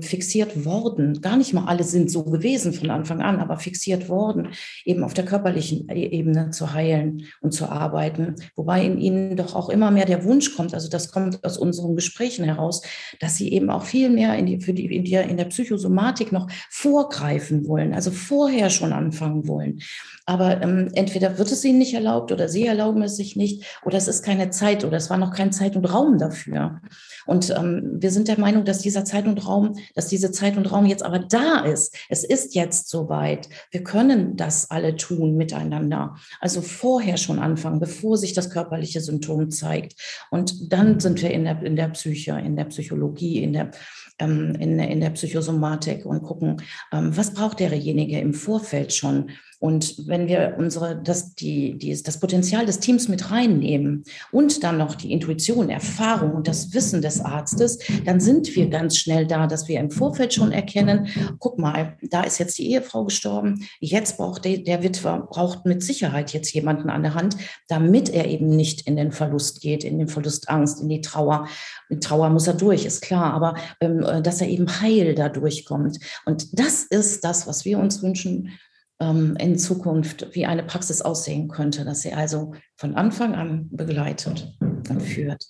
fixiert 0.00 0.64
worden. 0.64 1.20
Gar 1.20 1.36
nicht 1.36 1.52
mal 1.52 1.66
alle 1.66 1.82
sind 1.82 2.10
so 2.10 2.24
gewesen 2.24 2.72
von 2.72 2.90
Anfang 2.90 3.20
an, 3.20 3.40
aber 3.40 3.58
fixiert 3.58 4.08
worden, 4.08 4.48
eben 4.84 5.04
auf 5.04 5.14
der 5.14 5.24
körperlichen 5.24 5.88
e-, 5.88 6.06
Ebene 6.06 6.50
zu 6.50 6.72
heilen 6.72 7.26
und 7.40 7.52
zu 7.52 7.66
arbeiten. 7.66 8.36
Wobei 8.54 8.84
in 8.84 8.98
ihnen 8.98 9.37
doch 9.38 9.54
auch 9.54 9.68
immer 9.68 9.90
mehr 9.90 10.04
der 10.04 10.24
Wunsch 10.24 10.54
kommt, 10.56 10.74
also 10.74 10.88
das 10.88 11.10
kommt 11.10 11.44
aus 11.44 11.58
unseren 11.58 11.94
Gesprächen 11.94 12.44
heraus, 12.44 12.82
dass 13.20 13.36
sie 13.36 13.52
eben 13.52 13.70
auch 13.70 13.84
viel 13.84 14.10
mehr 14.10 14.36
in, 14.36 14.46
die, 14.46 14.60
für 14.60 14.72
die, 14.72 14.86
in, 14.86 15.04
der, 15.04 15.28
in 15.28 15.36
der 15.36 15.46
Psychosomatik 15.46 16.32
noch 16.32 16.48
vorgreifen 16.70 17.66
wollen, 17.66 17.94
also 17.94 18.10
vorher 18.10 18.70
schon 18.70 18.92
anfangen 18.92 19.48
wollen. 19.48 19.80
Aber 20.26 20.62
ähm, 20.62 20.90
entweder 20.94 21.38
wird 21.38 21.50
es 21.50 21.64
ihnen 21.64 21.78
nicht 21.78 21.94
erlaubt 21.94 22.32
oder 22.32 22.48
sie 22.48 22.66
erlauben 22.66 23.02
es 23.02 23.16
sich 23.16 23.36
nicht 23.36 23.64
oder 23.84 23.96
es 23.96 24.08
ist 24.08 24.22
keine 24.22 24.50
Zeit 24.50 24.84
oder 24.84 24.96
es 24.98 25.08
war 25.08 25.16
noch 25.16 25.32
kein 25.32 25.52
Zeit 25.52 25.74
und 25.76 25.86
Raum 25.86 26.18
dafür. 26.18 26.80
Und 27.28 27.50
ähm, 27.50 27.98
wir 28.00 28.10
sind 28.10 28.26
der 28.26 28.40
Meinung, 28.40 28.64
dass 28.64 28.78
dieser 28.78 29.04
Zeit 29.04 29.26
und 29.26 29.46
Raum, 29.46 29.76
dass 29.94 30.08
diese 30.08 30.32
Zeit 30.32 30.56
und 30.56 30.64
Raum 30.72 30.86
jetzt 30.86 31.02
aber 31.02 31.18
da 31.18 31.60
ist. 31.60 31.94
Es 32.08 32.24
ist 32.24 32.54
jetzt 32.54 32.88
soweit. 32.88 33.50
Wir 33.70 33.84
können 33.84 34.38
das 34.38 34.70
alle 34.70 34.96
tun 34.96 35.36
miteinander. 35.36 36.16
Also 36.40 36.62
vorher 36.62 37.18
schon 37.18 37.38
anfangen, 37.38 37.80
bevor 37.80 38.16
sich 38.16 38.32
das 38.32 38.48
körperliche 38.48 39.02
Symptom 39.02 39.50
zeigt. 39.50 39.94
Und 40.30 40.72
dann 40.72 41.00
sind 41.00 41.20
wir 41.20 41.30
in 41.30 41.44
der, 41.44 41.62
in 41.62 41.76
der 41.76 41.88
Psyche, 41.88 42.32
in 42.32 42.56
der 42.56 42.64
Psychologie, 42.64 43.42
in 43.42 43.52
der 43.52 43.72
ähm, 44.18 44.54
in, 44.58 44.78
in 44.78 45.00
der 45.00 45.10
Psychosomatik 45.10 46.04
und 46.04 46.22
gucken, 46.22 46.62
ähm, 46.92 47.16
was 47.16 47.34
braucht 47.34 47.60
derjenige 47.60 48.18
im 48.18 48.34
Vorfeld 48.34 48.92
schon. 48.92 49.30
Und 49.60 50.06
wenn 50.06 50.28
wir 50.28 50.54
unsere, 50.56 51.00
das, 51.02 51.34
die, 51.34 51.76
die, 51.76 52.00
das 52.00 52.20
Potenzial 52.20 52.64
des 52.64 52.78
Teams 52.78 53.08
mit 53.08 53.32
reinnehmen 53.32 54.04
und 54.30 54.62
dann 54.62 54.78
noch 54.78 54.94
die 54.94 55.10
Intuition, 55.10 55.68
Erfahrung 55.68 56.32
und 56.32 56.46
das 56.46 56.72
Wissen 56.74 57.02
des 57.02 57.20
Arztes, 57.20 57.78
dann 58.04 58.20
sind 58.20 58.54
wir 58.54 58.68
ganz 58.68 58.96
schnell 58.96 59.26
da, 59.26 59.48
dass 59.48 59.66
wir 59.66 59.80
im 59.80 59.90
Vorfeld 59.90 60.32
schon 60.32 60.52
erkennen, 60.52 61.08
guck 61.40 61.58
mal, 61.58 61.96
da 62.02 62.22
ist 62.22 62.38
jetzt 62.38 62.56
die 62.58 62.70
Ehefrau 62.70 63.04
gestorben, 63.04 63.66
jetzt 63.80 64.16
braucht 64.16 64.44
der, 64.44 64.58
der 64.58 64.84
Witwer, 64.84 65.26
braucht 65.28 65.66
mit 65.66 65.82
Sicherheit 65.82 66.32
jetzt 66.32 66.52
jemanden 66.52 66.88
an 66.88 67.02
der 67.02 67.14
Hand, 67.14 67.36
damit 67.66 68.10
er 68.10 68.26
eben 68.26 68.50
nicht 68.50 68.86
in 68.86 68.96
den 68.96 69.10
Verlust 69.10 69.60
geht, 69.60 69.82
in 69.82 69.98
den 69.98 70.08
Verlustangst, 70.08 70.80
in 70.80 70.88
die 70.88 71.00
Trauer. 71.00 71.48
Mit 71.88 72.04
Trauer 72.04 72.30
muss 72.30 72.46
er 72.46 72.54
durch, 72.54 72.84
ist 72.84 73.02
klar, 73.02 73.34
aber 73.34 73.56
ähm, 73.80 74.04
äh, 74.04 74.22
dass 74.22 74.40
er 74.40 74.48
eben 74.48 74.80
heil 74.80 75.16
da 75.16 75.28
durchkommt. 75.28 75.98
Und 76.26 76.58
das 76.58 76.84
ist 76.84 77.24
das, 77.24 77.48
was 77.48 77.64
wir 77.64 77.78
uns 77.78 78.02
wünschen 78.02 78.52
in 79.00 79.58
Zukunft, 79.58 80.26
wie 80.32 80.44
eine 80.44 80.64
Praxis 80.64 81.02
aussehen 81.02 81.48
könnte, 81.48 81.84
dass 81.84 82.02
sie 82.02 82.12
also 82.12 82.54
von 82.76 82.96
Anfang 82.96 83.34
an 83.34 83.68
begleitet 83.70 84.56
und 84.60 85.00
führt. 85.00 85.44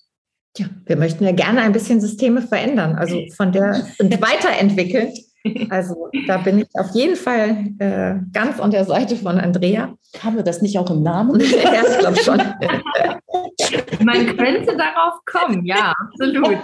Ja, 0.59 0.67
wir 0.87 0.97
möchten 0.97 1.25
ja 1.25 1.33
gerne 1.33 1.63
ein 1.63 1.73
bisschen 1.73 2.01
Systeme 2.01 2.43
verändern, 2.43 2.97
also 2.97 3.23
von 3.37 3.53
der 3.53 3.87
und 3.99 4.21
weiterentwickeln. 4.21 5.13
Also 5.71 6.11
da 6.27 6.39
bin 6.39 6.59
ich 6.59 6.67
auf 6.75 6.91
jeden 6.95 7.17
Fall 7.17 7.69
äh, 7.79 8.17
ganz 8.33 8.61
an 8.61 8.71
der 8.71 8.85
Seite 8.85 9.17
von 9.17 9.39
Andrea. 9.39 9.95
Haben 10.23 10.37
wir 10.37 10.43
das 10.43 10.63
nicht 10.63 10.79
auch 10.79 10.91
im 10.91 11.03
Namen? 11.03 11.41
ja, 11.41 11.83
ich 11.89 11.99
glaube 11.99 12.19
schon. 12.19 12.39
Man 14.05 14.37
könnte 14.37 14.77
darauf 14.77 15.21
kommen, 15.25 15.65
ja, 15.65 15.95
absolut. 15.97 16.59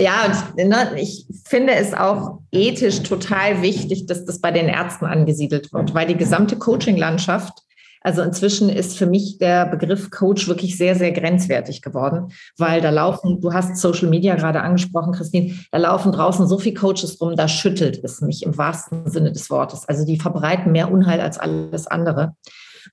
Ja, 0.00 0.44
und 0.56 0.68
ne, 0.68 0.92
ich 0.96 1.26
finde 1.44 1.74
es 1.74 1.92
auch 1.92 2.40
ethisch 2.52 3.02
total 3.02 3.62
wichtig, 3.62 4.06
dass 4.06 4.24
das 4.24 4.40
bei 4.40 4.50
den 4.50 4.68
Ärzten 4.68 5.06
angesiedelt 5.06 5.72
wird, 5.72 5.94
weil 5.94 6.06
die 6.06 6.16
gesamte 6.16 6.56
Coaching-Landschaft, 6.56 7.52
also 8.00 8.22
inzwischen 8.22 8.68
ist 8.68 8.96
für 8.96 9.06
mich 9.06 9.38
der 9.38 9.66
Begriff 9.66 10.10
Coach 10.10 10.46
wirklich 10.46 10.76
sehr, 10.76 10.94
sehr 10.94 11.10
grenzwertig 11.10 11.82
geworden, 11.82 12.32
weil 12.58 12.80
da 12.80 12.90
laufen, 12.90 13.40
du 13.40 13.52
hast 13.52 13.78
Social 13.78 14.08
Media 14.08 14.36
gerade 14.36 14.60
angesprochen, 14.60 15.14
Christine, 15.14 15.54
da 15.72 15.78
laufen 15.78 16.12
draußen 16.12 16.46
so 16.46 16.58
viele 16.58 16.74
Coaches 16.74 17.20
rum, 17.20 17.34
da 17.34 17.48
schüttelt 17.48 18.04
es 18.04 18.20
mich 18.20 18.44
im 18.44 18.56
wahrsten 18.56 19.10
Sinne 19.10 19.32
des 19.32 19.50
Wortes. 19.50 19.88
Also 19.88 20.04
die 20.04 20.20
verbreiten 20.20 20.70
mehr 20.70 20.92
Unheil 20.92 21.20
als 21.20 21.38
alles 21.38 21.86
andere. 21.86 22.36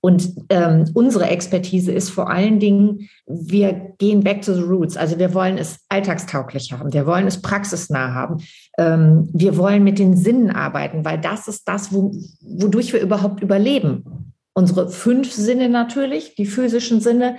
Und 0.03 0.33
ähm, 0.49 0.85
unsere 0.95 1.27
Expertise 1.27 1.91
ist 1.91 2.09
vor 2.09 2.29
allen 2.29 2.59
Dingen, 2.59 3.09
wir 3.27 3.93
gehen 3.99 4.23
back 4.23 4.41
to 4.41 4.53
the 4.53 4.61
roots. 4.61 4.97
Also 4.97 5.19
wir 5.19 5.35
wollen 5.35 5.59
es 5.59 5.85
alltagstauglich 5.89 6.73
haben, 6.73 6.91
wir 6.91 7.05
wollen 7.05 7.27
es 7.27 7.41
praxisnah 7.41 8.13
haben. 8.13 8.43
Ähm, 8.79 9.29
wir 9.31 9.57
wollen 9.57 9.83
mit 9.83 9.99
den 9.99 10.17
Sinnen 10.17 10.49
arbeiten, 10.49 11.05
weil 11.05 11.21
das 11.21 11.47
ist 11.47 11.67
das, 11.67 11.93
wo, 11.93 12.11
wodurch 12.41 12.93
wir 12.93 12.99
überhaupt 12.99 13.43
überleben. 13.43 14.33
Unsere 14.53 14.89
fünf 14.89 15.31
Sinne 15.31 15.69
natürlich, 15.69 16.33
die 16.33 16.47
physischen 16.47 16.99
Sinne, 16.99 17.37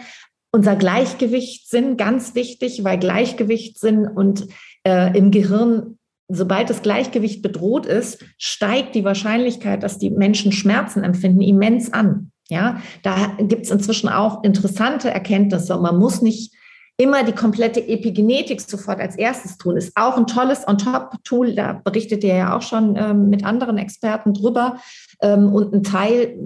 unser 0.52 0.76
Gleichgewichtssinn, 0.76 1.96
ganz 1.96 2.36
wichtig, 2.36 2.84
weil 2.84 2.98
Gleichgewichtssinn 2.98 4.06
und 4.06 4.46
äh, 4.84 5.16
im 5.18 5.32
Gehirn 5.32 5.98
sobald 6.34 6.70
das 6.70 6.80
Gleichgewicht 6.80 7.42
bedroht 7.42 7.84
ist, 7.84 8.24
steigt 8.38 8.94
die 8.94 9.04
Wahrscheinlichkeit, 9.04 9.82
dass 9.82 9.98
die 9.98 10.10
Menschen 10.10 10.50
Schmerzen 10.50 11.04
empfinden, 11.04 11.42
immens 11.42 11.92
an. 11.92 12.31
Ja, 12.48 12.82
da 13.02 13.36
gibt 13.38 13.64
es 13.64 13.70
inzwischen 13.70 14.08
auch 14.08 14.44
interessante 14.44 15.10
Erkenntnisse. 15.10 15.78
Man 15.78 15.98
muss 15.98 16.22
nicht 16.22 16.54
immer 16.96 17.24
die 17.24 17.32
komplette 17.32 17.86
Epigenetik 17.86 18.60
sofort 18.60 19.00
als 19.00 19.16
erstes 19.16 19.56
tun. 19.56 19.76
Ist 19.76 19.96
auch 19.96 20.16
ein 20.16 20.26
tolles 20.26 20.66
On-Top-Tool. 20.68 21.54
Da 21.54 21.80
berichtet 21.84 22.22
ihr 22.24 22.36
ja 22.36 22.56
auch 22.56 22.62
schon 22.62 22.96
ähm, 22.96 23.28
mit 23.30 23.44
anderen 23.44 23.78
Experten 23.78 24.34
drüber. 24.34 24.76
Ähm, 25.20 25.52
und 25.52 25.72
ein 25.72 25.82
Teil 25.82 26.36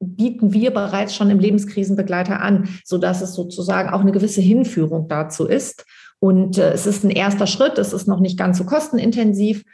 bieten 0.00 0.52
wir 0.52 0.72
bereits 0.72 1.14
schon 1.14 1.30
im 1.30 1.38
Lebenskrisenbegleiter 1.38 2.40
an, 2.40 2.68
sodass 2.84 3.20
es 3.22 3.34
sozusagen 3.34 3.90
auch 3.90 4.00
eine 4.00 4.12
gewisse 4.12 4.40
Hinführung 4.40 5.08
dazu 5.08 5.46
ist. 5.46 5.84
Und 6.18 6.58
äh, 6.58 6.72
es 6.72 6.86
ist 6.86 7.04
ein 7.04 7.10
erster 7.10 7.46
Schritt, 7.46 7.78
es 7.78 7.92
ist 7.92 8.08
noch 8.08 8.20
nicht 8.20 8.38
ganz 8.38 8.58
so 8.58 8.64
kostenintensiv 8.64 9.64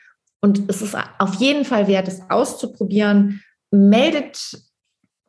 und 0.41 0.69
es 0.69 0.83
ist 0.83 0.97
auf 1.19 1.35
jeden 1.35 1.65
Fall 1.65 1.89
wert, 1.89 2.09
es 2.09 2.23
auszuprobieren. 2.29 3.43
Meldet 3.71 4.63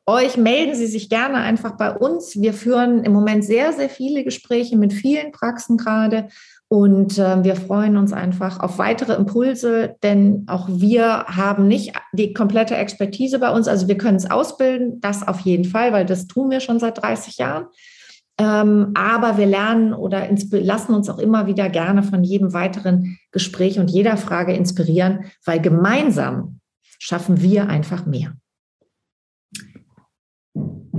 euch, 0.09 0.37
melden 0.37 0.75
Sie 0.75 0.87
sich 0.87 1.09
gerne 1.09 1.37
einfach 1.37 1.77
bei 1.77 1.95
uns. 1.95 2.39
Wir 2.41 2.53
führen 2.53 3.03
im 3.03 3.13
Moment 3.13 3.45
sehr, 3.45 3.73
sehr 3.73 3.89
viele 3.89 4.23
Gespräche 4.23 4.77
mit 4.77 4.93
vielen 4.93 5.31
Praxen 5.31 5.77
gerade 5.77 6.27
und 6.71 7.17
äh, 7.17 7.43
wir 7.43 7.55
freuen 7.55 7.97
uns 7.97 8.13
einfach 8.13 8.59
auf 8.59 8.77
weitere 8.77 9.13
Impulse, 9.13 9.95
denn 10.03 10.45
auch 10.47 10.67
wir 10.69 11.25
haben 11.25 11.67
nicht 11.67 11.93
die 12.13 12.33
komplette 12.33 12.75
Expertise 12.75 13.39
bei 13.39 13.49
uns. 13.49 13.67
Also 13.67 13.87
wir 13.87 13.97
können 13.97 14.17
es 14.17 14.29
ausbilden, 14.29 15.01
das 15.01 15.27
auf 15.27 15.39
jeden 15.39 15.65
Fall, 15.65 15.91
weil 15.93 16.05
das 16.05 16.27
tun 16.27 16.51
wir 16.51 16.59
schon 16.59 16.79
seit 16.79 17.01
30 17.01 17.37
Jahren. 17.37 17.65
Ähm, 18.37 18.91
aber 18.93 19.39
wir 19.39 19.47
lernen 19.47 19.93
oder 19.95 20.27
lassen 20.51 20.93
uns 20.93 21.09
auch 21.09 21.17
immer 21.17 21.47
wieder 21.47 21.69
gerne 21.69 22.03
von 22.03 22.23
jedem 22.23 22.53
weiteren 22.53 23.17
Gespräch 23.31 23.79
und 23.79 23.89
jeder 23.89 24.15
Frage 24.15 24.53
inspirieren, 24.53 25.25
weil 25.43 25.59
gemeinsam 25.59 26.59
schaffen 26.99 27.41
wir 27.41 27.67
einfach 27.67 28.05
mehr. 28.05 28.33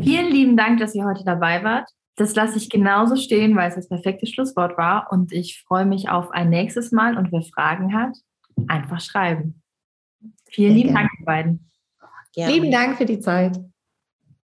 Vielen 0.02 0.30
lieben 0.30 0.56
Dank, 0.56 0.78
dass 0.80 0.94
ihr 0.94 1.04
heute 1.04 1.24
dabei 1.24 1.62
wart. 1.64 1.88
Das 2.16 2.34
lasse 2.34 2.58
ich 2.58 2.68
genauso 2.68 3.16
stehen, 3.16 3.56
weil 3.56 3.68
es 3.68 3.76
das 3.76 3.88
perfekte 3.88 4.26
Schlusswort 4.26 4.76
war. 4.76 5.08
Und 5.10 5.32
ich 5.32 5.62
freue 5.66 5.86
mich 5.86 6.08
auf 6.08 6.30
ein 6.30 6.50
nächstes 6.50 6.92
Mal. 6.92 7.16
Und 7.16 7.32
wer 7.32 7.42
Fragen 7.42 7.94
hat, 7.94 8.16
einfach 8.68 9.00
schreiben. 9.00 9.62
Vielen 10.50 10.74
Sehr 10.74 10.82
lieben 10.82 10.94
gerne. 10.94 11.08
Dank, 11.08 11.20
ihr 11.20 11.24
beiden. 11.24 11.70
Gerne. 12.32 12.52
Lieben 12.52 12.70
Dank 12.70 12.96
für 12.96 13.06
die 13.06 13.20
Zeit. 13.20 13.58